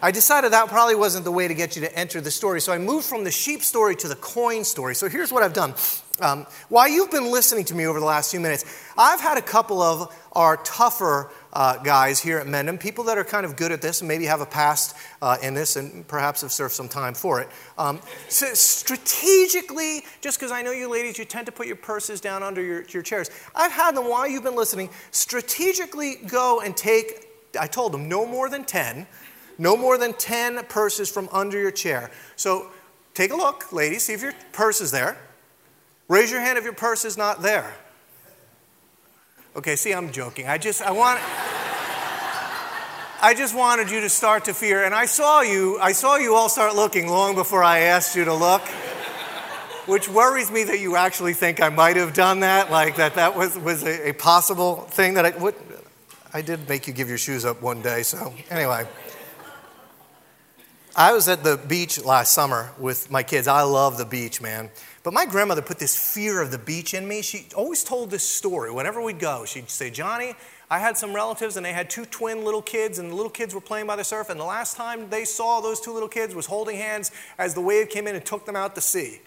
[0.00, 2.60] I decided that probably wasn't the way to get you to enter the story.
[2.60, 4.94] So I moved from the sheep story to the coin story.
[4.94, 5.74] So here's what I've done.
[6.20, 8.64] Um, while you've been listening to me over the last few minutes,
[8.98, 13.24] I've had a couple of our tougher uh, guys here at Mendham, people that are
[13.24, 16.42] kind of good at this and maybe have a past uh, in this and perhaps
[16.42, 17.48] have served some time for it.
[17.78, 22.20] Um, so strategically, just because I know you ladies, you tend to put your purses
[22.20, 23.30] down under your, your chairs.
[23.54, 28.26] I've had them while you've been listening strategically go and take, I told them, no
[28.26, 29.06] more than 10,
[29.56, 32.10] no more than 10 purses from under your chair.
[32.36, 32.68] So
[33.14, 35.16] take a look, ladies, see if your purse is there.
[36.12, 37.72] Raise your hand if your purse is not there.
[39.56, 40.46] Okay, see, I'm joking.
[40.46, 41.18] I just, I want,
[43.22, 44.84] I just wanted you to start to fear.
[44.84, 48.26] And I saw you, I saw you all start looking long before I asked you
[48.26, 48.60] to look,
[49.86, 53.34] which worries me that you actually think I might have done that, like that that
[53.34, 55.54] was, was a, a possible thing that I would.
[56.34, 58.86] I did make you give your shoes up one day, so anyway.
[60.94, 63.48] I was at the beach last summer with my kids.
[63.48, 64.68] I love the beach, man.
[65.02, 67.22] But my grandmother put this fear of the beach in me.
[67.22, 68.70] She always told this story.
[68.70, 70.34] Whenever we'd go, she'd say, Johnny,
[70.70, 73.54] I had some relatives and they had two twin little kids, and the little kids
[73.54, 74.30] were playing by the surf.
[74.30, 77.60] And the last time they saw those two little kids was holding hands as the
[77.60, 79.20] wave came in and took them out to sea.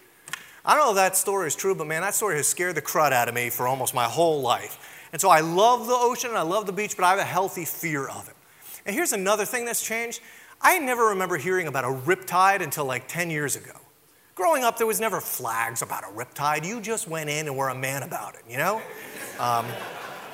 [0.64, 2.82] I don't know if that story is true, but man, that story has scared the
[2.82, 5.08] crud out of me for almost my whole life.
[5.12, 7.24] And so I love the ocean and I love the beach, but I have a
[7.24, 8.34] healthy fear of it.
[8.84, 10.20] And here's another thing that's changed.
[10.60, 13.72] I never remember hearing about a riptide until like 10 years ago.
[14.36, 16.66] Growing up, there was never flags about a riptide.
[16.66, 18.82] You just went in and were a man about it, you know?
[19.40, 19.64] Um,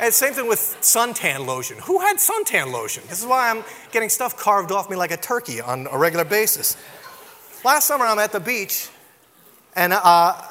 [0.01, 1.79] and same thing with suntan lotion.
[1.85, 3.05] Who had suntan lotion?
[3.09, 3.63] This is why I'm
[3.93, 6.77] getting stuff carved off me like a turkey on a regular basis.
[7.65, 8.89] Last summer, I'm at the beach,
[9.77, 10.43] and uh,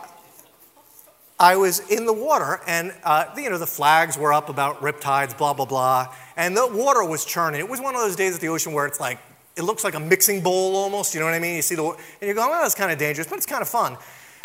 [1.37, 5.37] I was in the water, and uh, you know the flags were up about riptides,
[5.37, 7.59] blah blah blah, and the water was churning.
[7.59, 9.19] It was one of those days at the ocean where it's like
[9.55, 11.55] it looks like a mixing bowl almost, you know what I mean?
[11.55, 13.69] You see the, and you're going, well, that's kind of dangerous, but it's kind of
[13.69, 13.97] fun.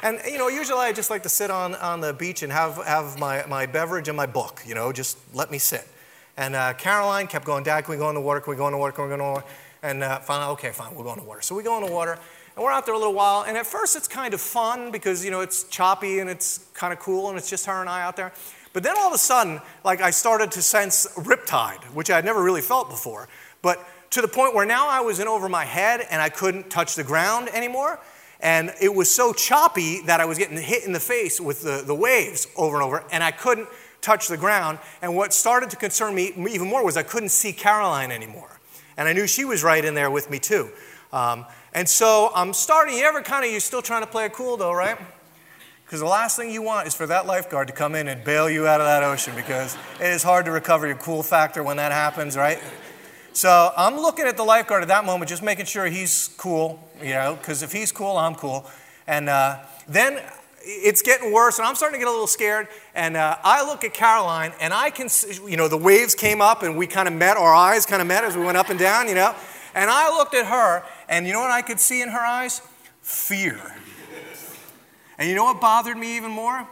[0.02, 2.76] And, you know, usually I just like to sit on, on the beach and have,
[2.84, 5.88] have my, my beverage and my book, you know, just let me sit.
[6.36, 8.40] And uh, Caroline kept going, Dad, can we go in the water?
[8.40, 8.92] Can we go in the water?
[8.92, 9.46] Can we go in the water?
[9.82, 11.40] And uh, finally, okay, fine, we'll go in the water.
[11.40, 12.18] So we go in the water,
[12.56, 13.44] and we're out there a little while.
[13.44, 16.92] And at first, it's kind of fun because, you know, it's choppy and it's kind
[16.92, 18.32] of cool, and it's just her and I out there.
[18.74, 22.24] But then all of a sudden, like, I started to sense riptide, which I had
[22.26, 23.28] never really felt before.
[23.62, 23.78] But
[24.10, 26.94] to the point where now I was in over my head and I couldn't touch
[26.94, 28.00] the ground anymore.
[28.40, 31.82] And it was so choppy that I was getting hit in the face with the,
[31.84, 33.68] the waves over and over, and I couldn't
[34.02, 34.78] touch the ground.
[35.00, 38.60] And what started to concern me even more was I couldn't see Caroline anymore.
[38.96, 40.70] And I knew she was right in there with me too.
[41.12, 44.32] Um, and so I'm starting, you ever kind of, you're still trying to play it
[44.32, 44.98] cool though, right?
[45.84, 48.50] Because the last thing you want is for that lifeguard to come in and bail
[48.50, 51.76] you out of that ocean because it is hard to recover your cool factor when
[51.76, 52.60] that happens, right?
[53.36, 57.10] So I'm looking at the lifeguard at that moment, just making sure he's cool, you
[57.10, 58.64] know, because if he's cool, I'm cool.
[59.06, 60.22] And uh, then
[60.62, 62.66] it's getting worse, and I'm starting to get a little scared.
[62.94, 66.40] And uh, I look at Caroline, and I can, see, you know, the waves came
[66.40, 68.70] up, and we kind of met, our eyes kind of met as we went up
[68.70, 69.34] and down, you know.
[69.74, 72.62] And I looked at her, and you know what I could see in her eyes?
[73.02, 73.60] Fear.
[75.18, 76.66] And you know what bothered me even more?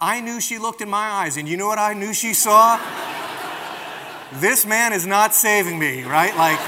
[0.00, 2.80] I knew she looked in my eyes, and you know what I knew she saw?
[4.34, 6.36] This man is not saving me, right?
[6.36, 6.58] Like,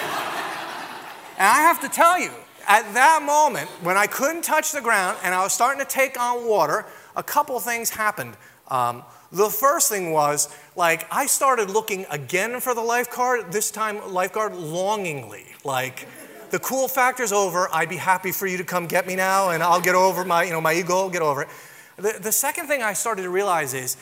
[1.38, 2.30] and I have to tell you,
[2.66, 6.20] at that moment, when I couldn't touch the ground and I was starting to take
[6.20, 8.36] on water, a couple things happened.
[8.68, 14.12] Um, the first thing was, like, I started looking again for the lifeguard, this time,
[14.12, 15.46] lifeguard longingly.
[15.64, 16.06] Like,
[16.50, 17.68] the cool factor's over.
[17.72, 20.44] I'd be happy for you to come get me now, and I'll get over my,
[20.44, 21.48] you know, my ego, get over it.
[21.96, 23.96] The, the second thing I started to realize is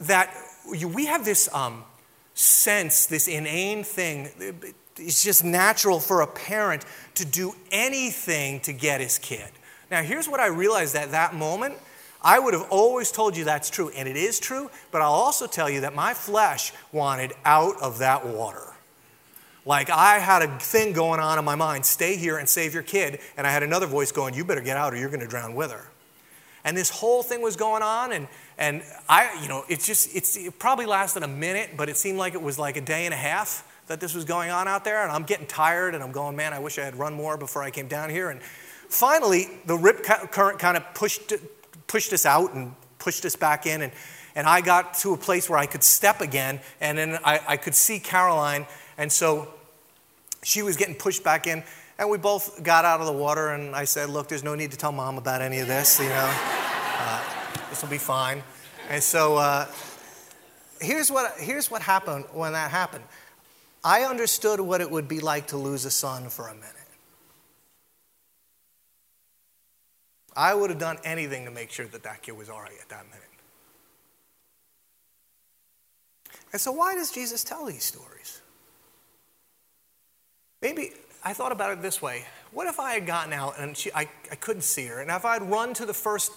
[0.00, 0.32] that
[0.68, 1.84] we have this um,
[2.40, 4.28] sense, this inane thing.
[4.96, 9.50] It's just natural for a parent to do anything to get his kid.
[9.90, 11.74] Now, here's what I realized at that moment.
[12.22, 15.46] I would have always told you that's true, and it is true, but I'll also
[15.46, 18.74] tell you that my flesh wanted out of that water.
[19.64, 22.82] Like I had a thing going on in my mind stay here and save your
[22.82, 25.26] kid, and I had another voice going, You better get out or you're going to
[25.26, 25.86] drown with her.
[26.64, 28.28] And this whole thing was going on, and,
[28.60, 32.18] and I, you know, it's just, it's, it probably lasted a minute, but it seemed
[32.18, 34.84] like it was like a day and a half that this was going on out
[34.84, 35.02] there.
[35.02, 37.62] And I'm getting tired, and I'm going, man, I wish I had run more before
[37.62, 38.28] I came down here.
[38.28, 41.32] And finally, the rip current kind of pushed,
[41.86, 43.80] pushed us out and pushed us back in.
[43.80, 43.92] And,
[44.34, 47.56] and I got to a place where I could step again, and then I, I
[47.56, 48.66] could see Caroline.
[48.98, 49.48] And so
[50.42, 51.64] she was getting pushed back in.
[51.98, 54.70] And we both got out of the water, and I said, Look, there's no need
[54.72, 56.30] to tell mom about any of this, you know.
[57.02, 57.39] Uh,
[57.70, 58.42] this will be fine.
[58.88, 59.66] And so uh,
[60.80, 63.04] here's, what, here's what happened when that happened
[63.82, 66.74] I understood what it would be like to lose a son for a minute.
[70.36, 72.88] I would have done anything to make sure that that kid was all right at
[72.90, 73.22] that minute.
[76.52, 78.40] And so, why does Jesus tell these stories?
[80.62, 80.92] Maybe
[81.24, 82.24] I thought about it this way.
[82.52, 85.24] What if I had gotten out and she, I, I couldn't see her, and if
[85.24, 86.32] I'd run to the first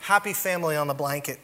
[0.00, 1.38] happy family on the blanket,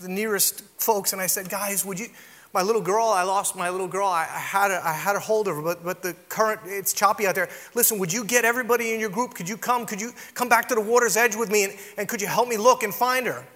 [0.00, 2.08] the nearest folks, and I said, guys, would you,
[2.54, 4.08] my little girl, I lost my little girl.
[4.08, 6.92] I, I had, a, I had a hold of her, but, but the current, it's
[6.92, 7.48] choppy out there.
[7.74, 9.34] Listen, would you get everybody in your group?
[9.34, 9.84] Could you come?
[9.84, 11.64] Could you come back to the water's edge with me?
[11.64, 13.46] And, and could you help me look and find her?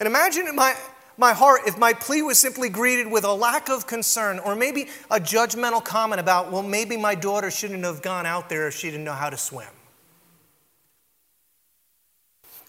[0.00, 0.74] And imagine my,
[1.18, 4.88] my heart if my plea was simply greeted with a lack of concern or maybe
[5.10, 8.90] a judgmental comment about, well, maybe my daughter shouldn't have gone out there if she
[8.90, 9.68] didn't know how to swim.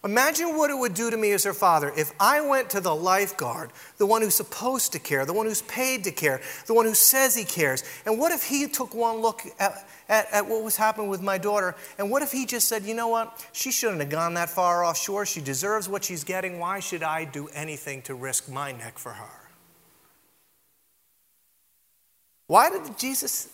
[0.05, 2.95] Imagine what it would do to me as her father if I went to the
[2.95, 6.85] lifeguard, the one who's supposed to care, the one who's paid to care, the one
[6.85, 7.83] who says he cares.
[8.05, 11.37] And what if he took one look at, at, at, what was happening with my
[11.37, 11.75] daughter?
[11.97, 13.45] And what if he just said, you know what?
[13.51, 15.25] She shouldn't have gone that far offshore.
[15.25, 16.59] She deserves what she's getting.
[16.59, 19.49] Why should I do anything to risk my neck for her?
[22.47, 23.49] Why did Jesus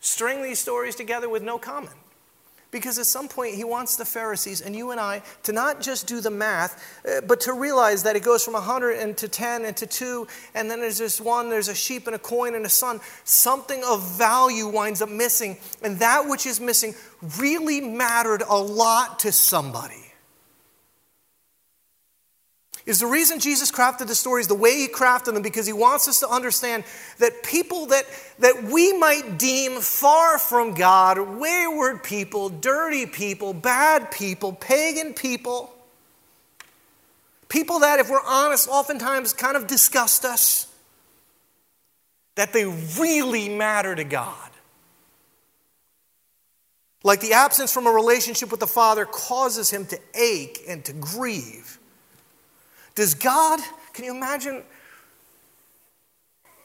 [0.00, 1.94] string these stories together with no comment?
[2.72, 6.06] Because at some point, he wants the Pharisees and you and I to not just
[6.06, 9.66] do the math, uh, but to realize that it goes from 100 and to 10
[9.66, 12.64] and to 2, and then there's this one, there's a sheep and a coin and
[12.64, 13.00] a son.
[13.24, 16.94] Something of value winds up missing, and that which is missing
[17.38, 20.11] really mattered a lot to somebody
[22.84, 26.08] is the reason Jesus crafted the stories the way he crafted them because he wants
[26.08, 26.84] us to understand
[27.18, 28.04] that people that,
[28.40, 35.72] that we might deem far from God, wayward people, dirty people, bad people, pagan people,
[37.48, 40.66] people that, if we're honest, oftentimes kind of disgust us,
[42.34, 42.64] that they
[42.98, 44.50] really matter to God.
[47.04, 50.92] Like the absence from a relationship with the Father causes him to ache and to
[50.92, 51.78] grieve.
[52.94, 53.60] Does God,
[53.92, 54.62] can you imagine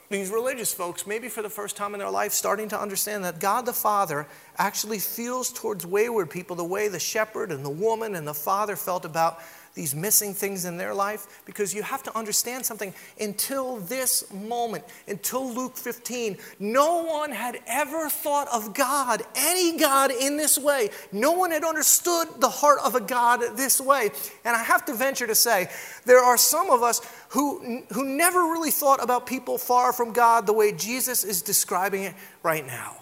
[0.09, 3.39] these religious folks, maybe for the first time in their life, starting to understand that
[3.39, 4.25] God the Father
[4.57, 8.75] actually feels towards wayward people the way the shepherd and the woman and the father
[8.77, 9.39] felt about
[9.77, 12.93] these missing things in their life because you have to understand something.
[13.21, 20.11] Until this moment, until Luke 15, no one had ever thought of God, any God,
[20.11, 20.89] in this way.
[21.11, 24.09] No one had understood the heart of a God this way.
[24.43, 25.69] And I have to venture to say,
[26.05, 26.99] there are some of us
[27.29, 32.03] who, who never really thought about people far from God the way Jesus is describing
[32.03, 32.95] it right now.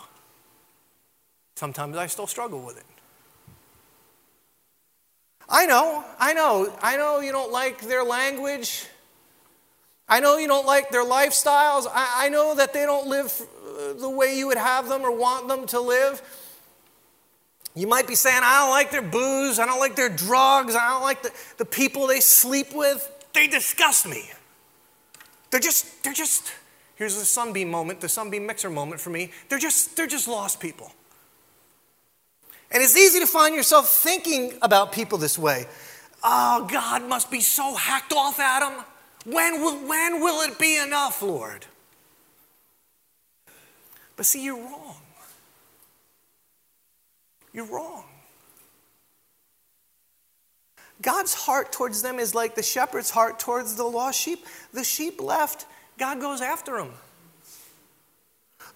[1.55, 2.94] Sometimes I still struggle with it.
[5.47, 8.87] I know, I know, I know you don't like their language.
[10.07, 11.87] I know you don't like their lifestyles.
[11.91, 15.15] I, I know that they don't live uh, the way you would have them or
[15.15, 16.21] want them to live.
[17.75, 20.87] You might be saying, I don't like their booze, I don't like their drugs, I
[20.89, 23.11] don't like the, the people they sleep with.
[23.33, 24.31] They disgust me.
[25.51, 26.53] They're just, they're just,
[26.95, 29.31] here's the sunbeam moment, the sunbeam mixer moment for me.
[29.49, 30.93] They're just, they're just lost people.
[32.71, 35.67] And it's easy to find yourself thinking about people this way.
[36.23, 38.83] Oh, God must be so hacked off at them.
[39.25, 41.65] When will, when will it be enough, Lord?
[44.15, 44.95] But see, you're wrong.
[47.53, 48.03] You're wrong.
[51.01, 54.45] God's heart towards them is like the shepherd's heart towards the lost sheep.
[54.73, 55.65] The sheep left,
[55.97, 56.91] God goes after them.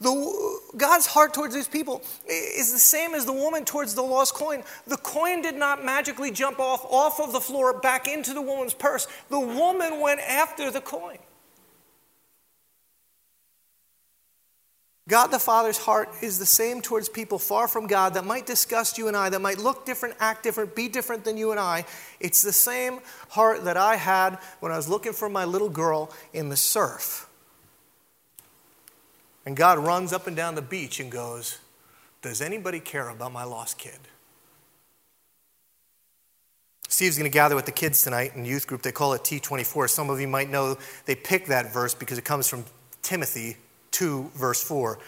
[0.01, 4.33] The, God's heart towards these people is the same as the woman towards the lost
[4.33, 4.63] coin.
[4.87, 8.73] The coin did not magically jump off, off of the floor back into the woman's
[8.73, 9.07] purse.
[9.29, 11.17] The woman went after the coin.
[15.09, 18.99] God the Father's heart is the same towards people far from God that might disgust
[18.99, 21.85] you and I, that might look different, act different, be different than you and I.
[22.19, 26.13] It's the same heart that I had when I was looking for my little girl
[26.31, 27.28] in the surf.
[29.49, 31.57] And God runs up and down the beach and goes,
[32.21, 33.97] Does anybody care about my lost kid?
[36.87, 38.83] Steve's going to gather with the kids tonight in youth group.
[38.83, 39.89] They call it T24.
[39.89, 40.77] Some of you might know
[41.07, 42.63] they picked that verse because it comes from
[43.01, 43.57] Timothy
[43.89, 44.99] 2, verse 4.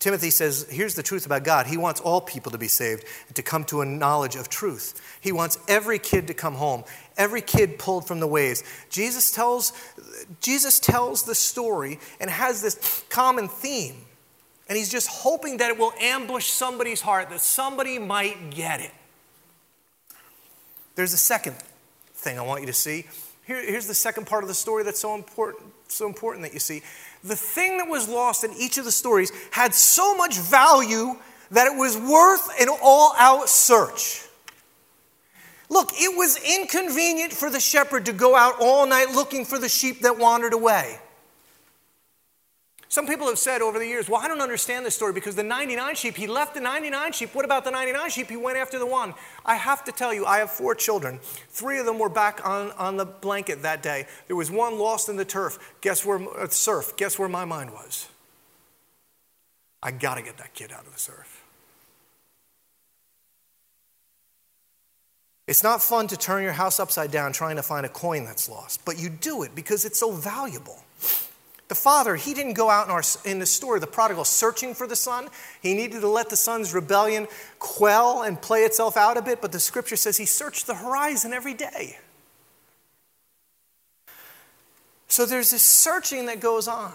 [0.00, 1.66] Timothy says, Here's the truth about God.
[1.66, 5.00] He wants all people to be saved and to come to a knowledge of truth.
[5.20, 6.84] He wants every kid to come home,
[7.16, 8.64] every kid pulled from the waves.
[8.88, 9.72] Jesus tells,
[10.40, 13.96] Jesus tells the story and has this common theme.
[14.68, 18.92] And he's just hoping that it will ambush somebody's heart, that somebody might get it.
[20.94, 21.56] There's a second
[22.14, 23.06] thing I want you to see.
[23.46, 26.60] Here, here's the second part of the story that's so important, so important that you
[26.60, 26.82] see
[27.22, 31.16] the thing that was lost in each of the stories had so much value
[31.50, 34.22] that it was worth an all out search.
[35.68, 39.68] Look, it was inconvenient for the shepherd to go out all night looking for the
[39.68, 40.98] sheep that wandered away.
[42.90, 45.44] Some people have said over the years, well, I don't understand this story because the
[45.44, 47.32] 99 sheep, he left the 99 sheep.
[47.36, 48.28] What about the 99 sheep?
[48.28, 49.14] He went after the one.
[49.46, 51.20] I have to tell you, I have four children.
[51.22, 54.08] Three of them were back on, on the blanket that day.
[54.26, 55.76] There was one lost in the turf.
[55.82, 56.96] Guess where, uh, surf.
[56.96, 58.08] Guess where my mind was?
[59.80, 61.44] I got to get that kid out of the surf.
[65.46, 68.48] It's not fun to turn your house upside down trying to find a coin that's
[68.48, 70.82] lost, but you do it because it's so valuable.
[71.70, 74.88] The father, he didn't go out in, our, in the story, the prodigal, searching for
[74.88, 75.28] the son.
[75.62, 77.28] He needed to let the son's rebellion
[77.60, 81.32] quell and play itself out a bit, but the scripture says he searched the horizon
[81.32, 81.96] every day.
[85.06, 86.92] So there's this searching that goes on.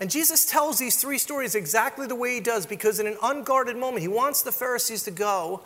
[0.00, 3.76] And Jesus tells these three stories exactly the way he does because in an unguarded
[3.76, 5.62] moment, he wants the Pharisees to go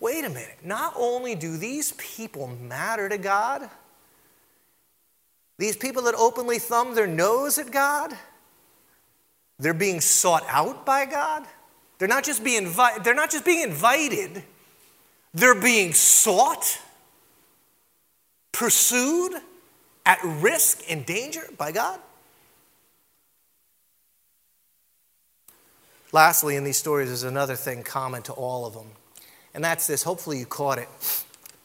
[0.00, 3.70] wait a minute, not only do these people matter to God,
[5.62, 8.12] these people that openly thumb their nose at God,
[9.60, 11.44] they're being sought out by God.
[11.98, 14.42] They're not just being, invi- they're not just being invited,
[15.32, 16.80] they're being sought,
[18.50, 19.34] pursued,
[20.04, 22.00] at risk and danger by God.
[26.10, 28.88] Lastly, in these stories, there's another thing common to all of them,
[29.54, 30.02] and that's this.
[30.02, 30.88] Hopefully, you caught it.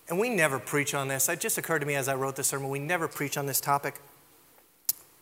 [0.09, 1.27] And we never preach on this.
[1.27, 3.59] It just occurred to me as I wrote this sermon, we never preach on this
[3.59, 3.95] topic.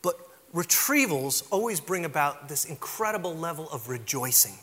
[0.02, 0.16] But
[0.54, 4.54] retrievals always bring about this incredible level of rejoicing.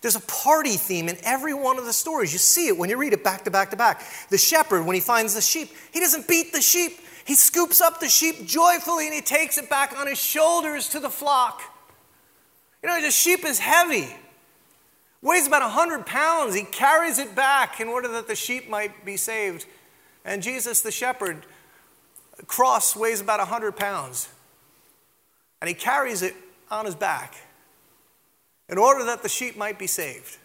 [0.00, 2.32] There's a party theme in every one of the stories.
[2.32, 4.02] You see it when you read it back to back to back.
[4.30, 6.98] The shepherd, when he finds the sheep, he doesn't beat the sheep.
[7.24, 10.98] He scoops up the sheep joyfully and he takes it back on his shoulders to
[10.98, 11.62] the flock.
[12.82, 14.08] You know, the sheep is heavy.
[15.22, 16.54] Weighs about 100 pounds.
[16.54, 19.66] He carries it back in order that the sheep might be saved.
[20.24, 21.46] And Jesus, the shepherd,
[22.46, 24.28] cross weighs about 100 pounds.
[25.60, 26.34] And he carries it
[26.70, 27.36] on his back
[28.68, 30.38] in order that the sheep might be saved.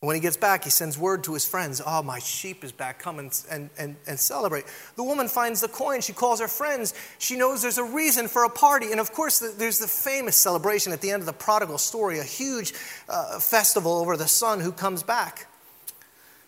[0.00, 2.98] When he gets back, he sends word to his friends, Oh, my sheep is back.
[2.98, 4.66] Come and, and, and, and, celebrate.
[4.94, 6.02] The woman finds the coin.
[6.02, 6.92] She calls her friends.
[7.18, 8.90] She knows there's a reason for a party.
[8.90, 12.24] And of course, there's the famous celebration at the end of the prodigal story, a
[12.24, 12.74] huge
[13.08, 15.46] uh, festival over the son who comes back.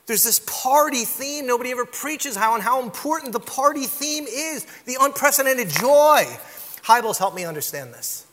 [0.04, 1.46] There's this party theme.
[1.46, 6.24] Nobody ever preaches how and how important the party theme is the unprecedented joy.
[6.82, 8.26] Hybels helped me understand this.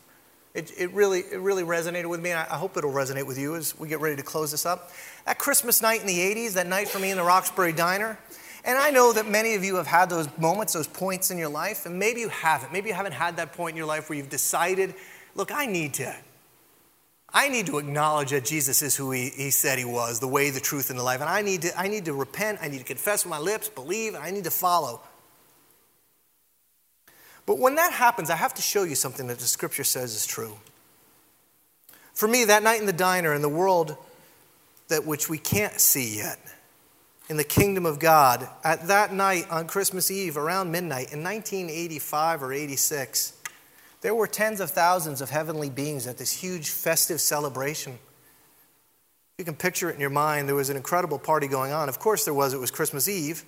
[0.56, 3.56] It, it, really, it really resonated with me, and I hope it'll resonate with you
[3.58, 4.90] as we get ready to close this up.
[5.26, 8.18] That Christmas night in the 80s, that night for me in the Roxbury Diner,
[8.64, 11.50] and I know that many of you have had those moments, those points in your
[11.50, 12.72] life, and maybe you haven't.
[12.72, 14.96] Maybe you haven't had that point in your life where you've decided,
[15.36, 16.16] look, I need to.
[17.32, 20.52] I need to acknowledge that Jesus is who he, he said he was, the way,
[20.52, 21.20] the truth, and the life.
[21.20, 23.68] And I need, to, I need to repent, I need to confess with my lips,
[23.68, 25.02] believe, and I need to follow.
[27.46, 30.26] But when that happens, I have to show you something that the scripture says is
[30.26, 30.58] true.
[32.14, 33.98] For me, that night in the diner, in the world
[34.88, 36.40] that which we can't see yet,
[37.28, 42.44] in the kingdom of God, at that night on Christmas Eve, around midnight, in 1985
[42.44, 43.34] or 86,
[44.02, 47.98] there were tens of thousands of heavenly beings at this huge festive celebration.
[49.38, 50.48] You can picture it in your mind.
[50.48, 51.90] There was an incredible party going on.
[51.90, 52.54] Of course, there was.
[52.54, 53.44] It was Christmas Eve.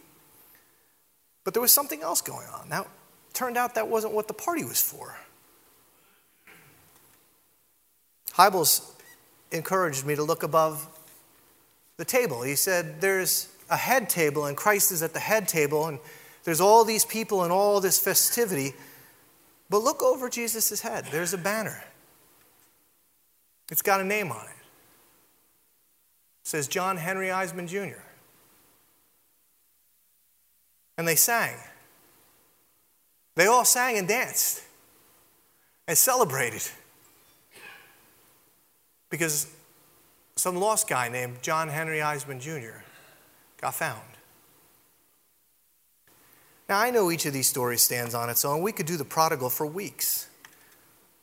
[1.44, 2.68] But there was something else going on.
[2.68, 2.88] Now,
[3.38, 5.16] turned out that wasn't what the party was for.
[8.34, 8.92] Hybels
[9.52, 10.88] encouraged me to look above
[11.98, 12.42] the table.
[12.42, 16.00] He said, There's a head table, and Christ is at the head table, and
[16.46, 18.74] there's all these people and all this festivity.
[19.70, 21.06] But look over Jesus' head.
[21.12, 21.84] There's a banner,
[23.70, 24.58] it's got a name on it.
[26.42, 28.02] It says John Henry Eisman Jr.
[30.98, 31.58] And they sang.
[33.38, 34.64] They all sang and danced
[35.88, 36.64] and celebrated
[39.12, 39.46] because
[40.36, 42.80] some lost guy named John Henry Eisman Jr.
[43.62, 44.02] got found.
[46.68, 48.64] Now, I know each of these stories stands on its own.
[48.64, 50.28] We could do the prodigal for weeks.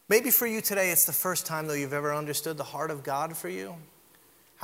[0.08, 3.02] Maybe for you today, it's the first time, though, you've ever understood the heart of
[3.02, 3.74] God for you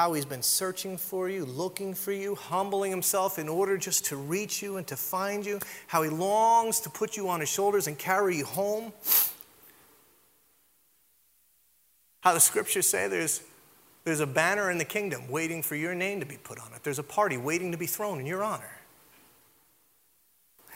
[0.01, 4.17] how he's been searching for you, looking for you, humbling himself in order just to
[4.17, 7.87] reach you and to find you, how he longs to put you on his shoulders
[7.87, 8.95] and carry you home.
[12.23, 13.43] How the scriptures say there's,
[14.05, 16.83] there's a banner in the kingdom waiting for your name to be put on it,
[16.83, 18.80] there's a party waiting to be thrown in your honor.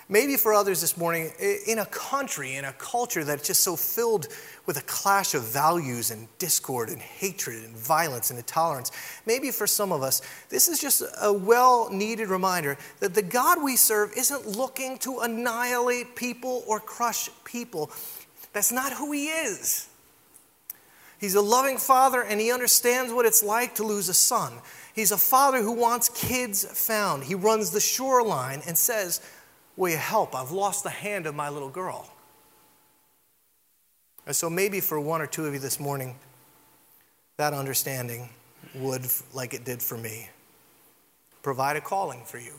[0.08, 1.32] Maybe for others this morning,
[1.66, 4.28] in a country, in a culture that's just so filled
[4.66, 8.92] with a clash of values and discord and hatred and violence and intolerance,
[9.24, 13.62] maybe for some of us, this is just a well needed reminder that the God
[13.62, 17.90] we serve isn't looking to annihilate people or crush people.
[18.52, 19.88] That's not who He is.
[21.18, 24.52] He's a loving father and He understands what it's like to lose a son.
[24.94, 27.24] He's a father who wants kids found.
[27.24, 29.22] He runs the shoreline and says,
[29.76, 30.34] Will you help?
[30.34, 32.08] I've lost the hand of my little girl.
[34.26, 36.16] And so maybe for one or two of you this morning,
[37.36, 38.30] that understanding
[38.74, 40.28] would, like it did for me,
[41.42, 42.54] provide a calling for you.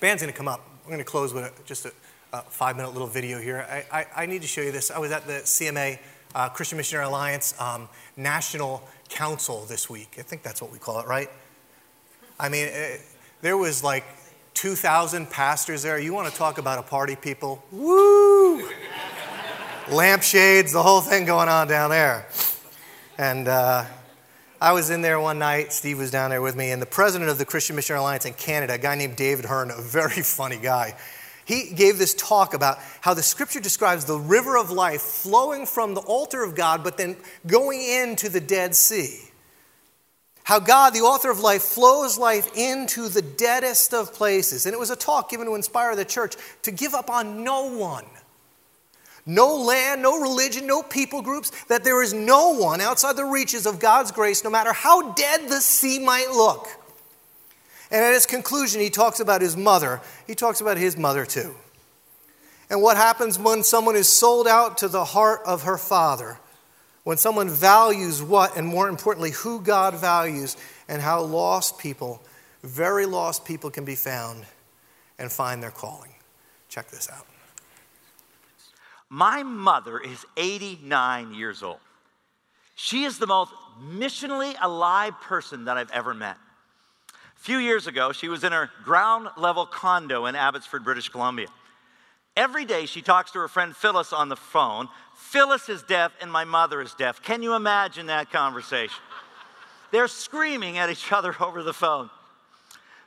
[0.00, 0.64] Band's going to come up.
[0.84, 1.92] We're going to close with just a,
[2.32, 3.66] a, five minute little video here.
[3.68, 4.90] I, I, I, need to show you this.
[4.90, 5.98] I was at the CMA,
[6.34, 10.16] uh, Christian Missionary Alliance um, National Council this week.
[10.18, 11.30] I think that's what we call it, right?
[12.38, 13.00] I mean, it,
[13.42, 14.04] there was like
[14.54, 15.98] 2,000 pastors there.
[15.98, 17.62] You want to talk about a party, people?
[17.70, 18.68] Woo!
[19.90, 22.26] Lampshades, the whole thing going on down there.
[23.18, 23.84] And uh,
[24.60, 25.72] I was in there one night.
[25.72, 26.70] Steve was down there with me.
[26.70, 29.70] And the president of the Christian Missionary Alliance in Canada, a guy named David Hearn,
[29.70, 30.96] a very funny guy,
[31.44, 35.94] he gave this talk about how the scripture describes the river of life flowing from
[35.94, 39.31] the altar of God, but then going into the Dead Sea.
[40.44, 44.66] How God, the author of life, flows life into the deadest of places.
[44.66, 47.68] And it was a talk given to inspire the church to give up on no
[47.68, 48.04] one.
[49.24, 53.66] No land, no religion, no people groups, that there is no one outside the reaches
[53.66, 56.68] of God's grace, no matter how dead the sea might look.
[57.92, 60.00] And at his conclusion, he talks about his mother.
[60.26, 61.54] He talks about his mother too.
[62.68, 66.38] And what happens when someone is sold out to the heart of her father
[67.04, 70.56] when someone values what, and more importantly, who God values,
[70.88, 72.22] and how lost people,
[72.62, 74.44] very lost people, can be found
[75.18, 76.12] and find their calling.
[76.68, 77.26] Check this out.
[79.08, 81.80] My mother is 89 years old.
[82.74, 86.36] She is the most missionally alive person that I've ever met.
[87.10, 91.48] A few years ago, she was in her ground level condo in Abbotsford, British Columbia.
[92.36, 94.88] Every day she talks to her friend Phyllis on the phone.
[95.14, 97.22] Phyllis is deaf and my mother is deaf.
[97.22, 99.02] Can you imagine that conversation?
[99.90, 102.10] They're screaming at each other over the phone.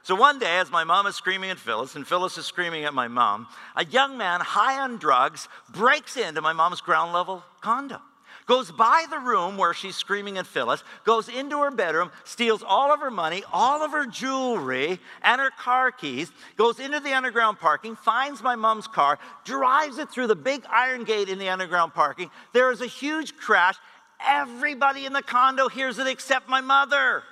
[0.03, 2.93] So one day, as my mom is screaming at Phyllis and Phyllis is screaming at
[2.93, 7.99] my mom, a young man high on drugs breaks into my mom's ground level condo
[8.45, 12.93] goes by the room where she's screaming at Phyllis, goes into her bedroom, steals all
[12.93, 17.59] of her money, all of her jewelry, and her car keys, goes into the underground
[17.59, 21.93] parking, finds my mom's car, drives it through the big iron gate in the underground
[21.93, 22.29] parking.
[22.53, 23.75] There is a huge crash.
[24.25, 27.23] Everybody in the condo hears it except my mother.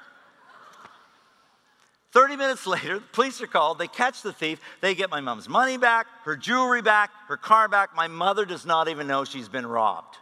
[2.12, 3.80] 30 minutes later, the police are called.
[3.80, 4.60] They catch the thief.
[4.82, 7.96] They get my mom's money back, her jewelry back, her car back.
[7.96, 10.18] My mother does not even know she's been robbed.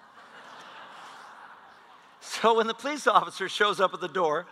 [2.22, 4.46] So when the police officer shows up at the door,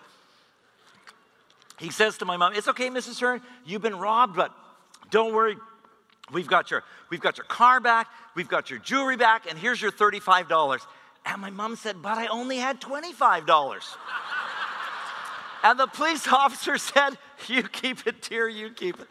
[1.79, 3.19] he says to my mom, It's okay, Mrs.
[3.19, 4.51] Hearn, you've been robbed, but
[5.11, 5.55] don't worry.
[6.31, 9.81] We've got your, we've got your car back, we've got your jewelry back, and here's
[9.81, 10.81] your $35.
[11.25, 13.95] And my mom said, But I only had $25.
[15.63, 17.17] and the police officer said,
[17.47, 19.07] You keep it, dear, you keep it.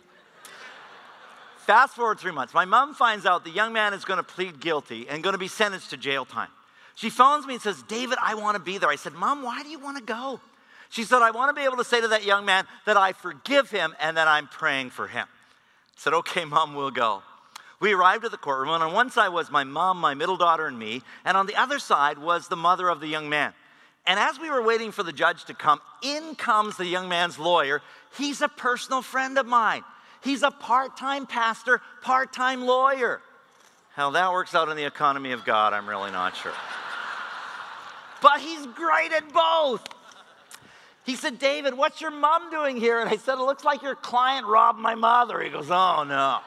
[1.59, 2.54] Fast forward three months.
[2.54, 5.38] My mom finds out the young man is going to plead guilty and going to
[5.38, 6.48] be sentenced to jail time.
[6.99, 8.88] She phones me and says, David, I want to be there.
[8.88, 10.40] I said, Mom, why do you want to go?
[10.90, 13.12] She said, I want to be able to say to that young man that I
[13.12, 15.24] forgive him and that I'm praying for him.
[15.28, 17.22] I said, Okay, Mom, we'll go.
[17.78, 20.66] We arrived at the courtroom, and on one side was my mom, my middle daughter,
[20.66, 23.53] and me, and on the other side was the mother of the young man.
[24.05, 27.38] And as we were waiting for the judge to come, in comes the young man's
[27.38, 27.80] lawyer.
[28.16, 29.84] He's a personal friend of mine.
[30.24, 33.20] He's a part time pastor, part time lawyer.
[33.94, 36.55] How that works out in the economy of God, I'm really not sure
[38.20, 39.86] but he's great at both.
[41.04, 43.00] He said, David, what's your mom doing here?
[43.00, 45.40] And I said, It looks like your client robbed my mother.
[45.40, 46.40] He goes, Oh, no.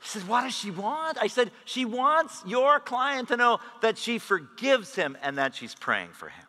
[0.00, 1.18] He said, What does she want?
[1.20, 5.74] I said, She wants your client to know that she forgives him and that she's
[5.74, 6.46] praying for him.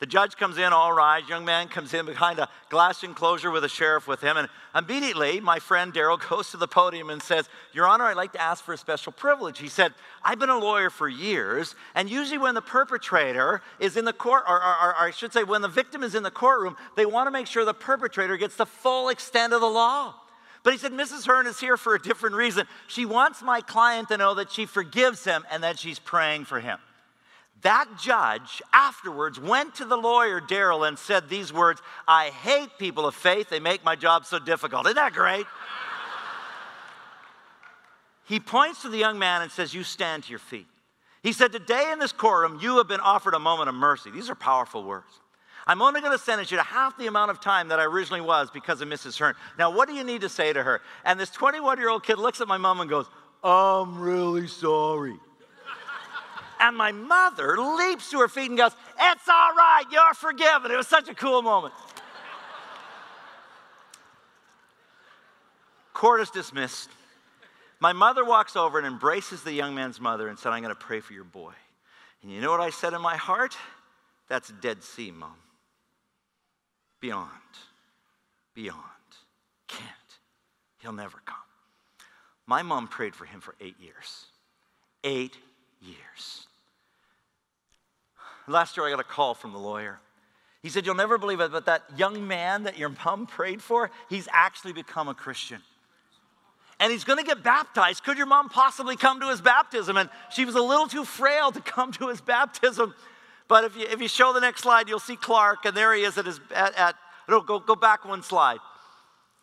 [0.00, 1.26] The judge comes in, all right.
[1.28, 4.38] Young man comes in behind a glass enclosure with a sheriff with him.
[4.38, 8.32] And immediately, my friend Daryl goes to the podium and says, Your Honor, I'd like
[8.32, 9.58] to ask for a special privilege.
[9.58, 9.92] He said,
[10.24, 14.44] I've been a lawyer for years, and usually when the perpetrator is in the court,
[14.48, 17.26] or, or, or I should say, when the victim is in the courtroom, they want
[17.26, 20.14] to make sure the perpetrator gets the full extent of the law.
[20.62, 21.26] But he said, Mrs.
[21.26, 22.66] Hearn is here for a different reason.
[22.86, 26.60] She wants my client to know that she forgives him and that she's praying for
[26.60, 26.78] him.
[27.62, 33.06] That judge afterwards went to the lawyer, Daryl, and said these words I hate people
[33.06, 33.50] of faith.
[33.50, 34.86] They make my job so difficult.
[34.86, 35.46] Isn't that great?
[38.24, 40.66] he points to the young man and says, You stand to your feet.
[41.22, 44.10] He said, Today in this courtroom, you have been offered a moment of mercy.
[44.10, 45.20] These are powerful words.
[45.66, 48.22] I'm only going to sentence you to half the amount of time that I originally
[48.22, 49.18] was because of Mrs.
[49.18, 49.34] Hearn.
[49.58, 50.80] Now, what do you need to say to her?
[51.04, 53.06] And this 21 year old kid looks at my mom and goes,
[53.44, 55.14] I'm really sorry.
[56.60, 60.70] And my mother leaps to her feet and goes, It's all right, you're forgiven.
[60.70, 61.74] It was such a cool moment.
[65.94, 66.90] Court is dismissed.
[67.80, 70.80] My mother walks over and embraces the young man's mother and said, I'm going to
[70.80, 71.52] pray for your boy.
[72.22, 73.56] And you know what I said in my heart?
[74.28, 75.34] That's Dead Sea, Mom.
[77.00, 77.28] Beyond.
[78.54, 78.78] Beyond.
[79.66, 79.88] Can't.
[80.78, 81.36] He'll never come.
[82.46, 84.26] My mom prayed for him for eight years.
[85.04, 85.38] Eight
[85.80, 86.46] years.
[88.46, 90.00] Last year, I got a call from the lawyer.
[90.62, 93.90] He said, You'll never believe it, but that young man that your mom prayed for,
[94.08, 95.60] he's actually become a Christian.
[96.78, 98.04] And he's gonna get baptized.
[98.04, 99.96] Could your mom possibly come to his baptism?
[99.96, 102.94] And she was a little too frail to come to his baptism.
[103.48, 106.02] But if you, if you show the next slide, you'll see Clark, and there he
[106.02, 106.94] is at his, at, at
[107.28, 108.58] no, go, go back one slide.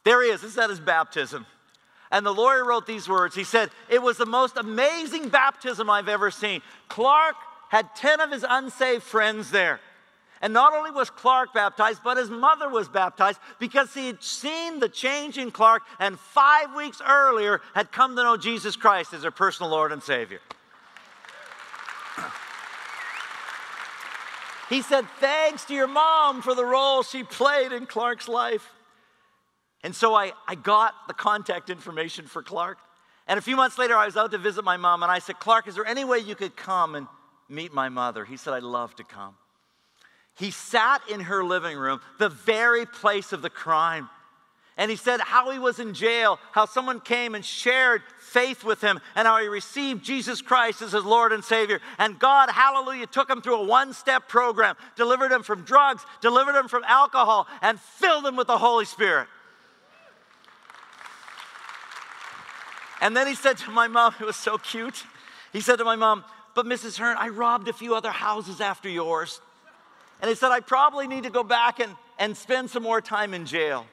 [0.03, 1.45] There he is, this is at his baptism.
[2.11, 3.35] And the lawyer wrote these words.
[3.35, 6.61] He said, It was the most amazing baptism I've ever seen.
[6.87, 7.35] Clark
[7.69, 9.79] had 10 of his unsaved friends there.
[10.41, 14.79] And not only was Clark baptized, but his mother was baptized because he had seen
[14.79, 19.23] the change in Clark and five weeks earlier had come to know Jesus Christ as
[19.23, 20.39] her personal Lord and Savior.
[24.69, 28.69] He said, Thanks to your mom for the role she played in Clark's life.
[29.81, 32.77] And so I, I got the contact information for Clark.
[33.27, 35.39] And a few months later, I was out to visit my mom, and I said,
[35.39, 37.07] Clark, is there any way you could come and
[37.49, 38.25] meet my mother.
[38.25, 39.35] He said, I'd love to come.
[40.35, 44.09] He sat in her living room, the very place of the crime.
[44.79, 48.79] And he said how he was in jail, how someone came and shared faith with
[48.79, 51.79] him, and how he received Jesus Christ as his Lord and Savior.
[51.97, 56.55] And God, hallelujah, took him through a one step program, delivered him from drugs, delivered
[56.55, 59.27] him from alcohol, and filled him with the Holy Spirit.
[63.01, 65.03] And then he said to my mom, it was so cute.
[65.53, 66.23] He said to my mom,
[66.57, 66.97] But Mrs.
[66.97, 69.41] Hearn, I robbed a few other houses after yours.
[70.19, 73.35] And he said, I probably need to go back and, and spend some more time
[73.35, 73.85] in jail.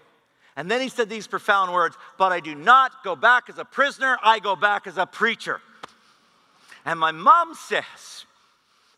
[0.57, 3.67] And then he said these profound words But I do not go back as a
[3.67, 5.61] prisoner, I go back as a preacher.
[6.87, 8.25] And my mom says,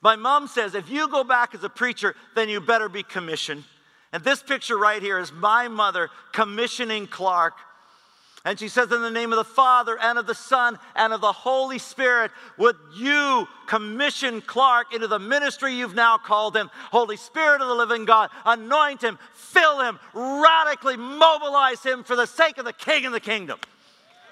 [0.01, 3.65] My mom says, if you go back as a preacher, then you better be commissioned.
[4.13, 7.55] And this picture right here is my mother commissioning Clark
[8.47, 11.21] and she says, In the name of the Father and of the Son and of
[11.21, 16.71] the Holy Spirit, would you commission Clark into the ministry you've now called him?
[16.93, 22.25] Holy Spirit of the living God, anoint him, fill him, radically mobilize him for the
[22.27, 23.59] sake of the King and the kingdom.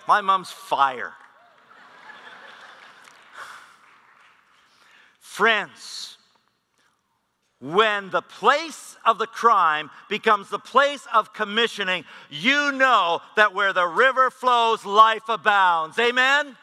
[0.06, 1.12] My mom's fire.
[5.18, 6.13] Friends,
[7.64, 13.72] when the place of the crime becomes the place of commissioning, you know that where
[13.72, 15.98] the river flows, life abounds.
[15.98, 16.56] Amen?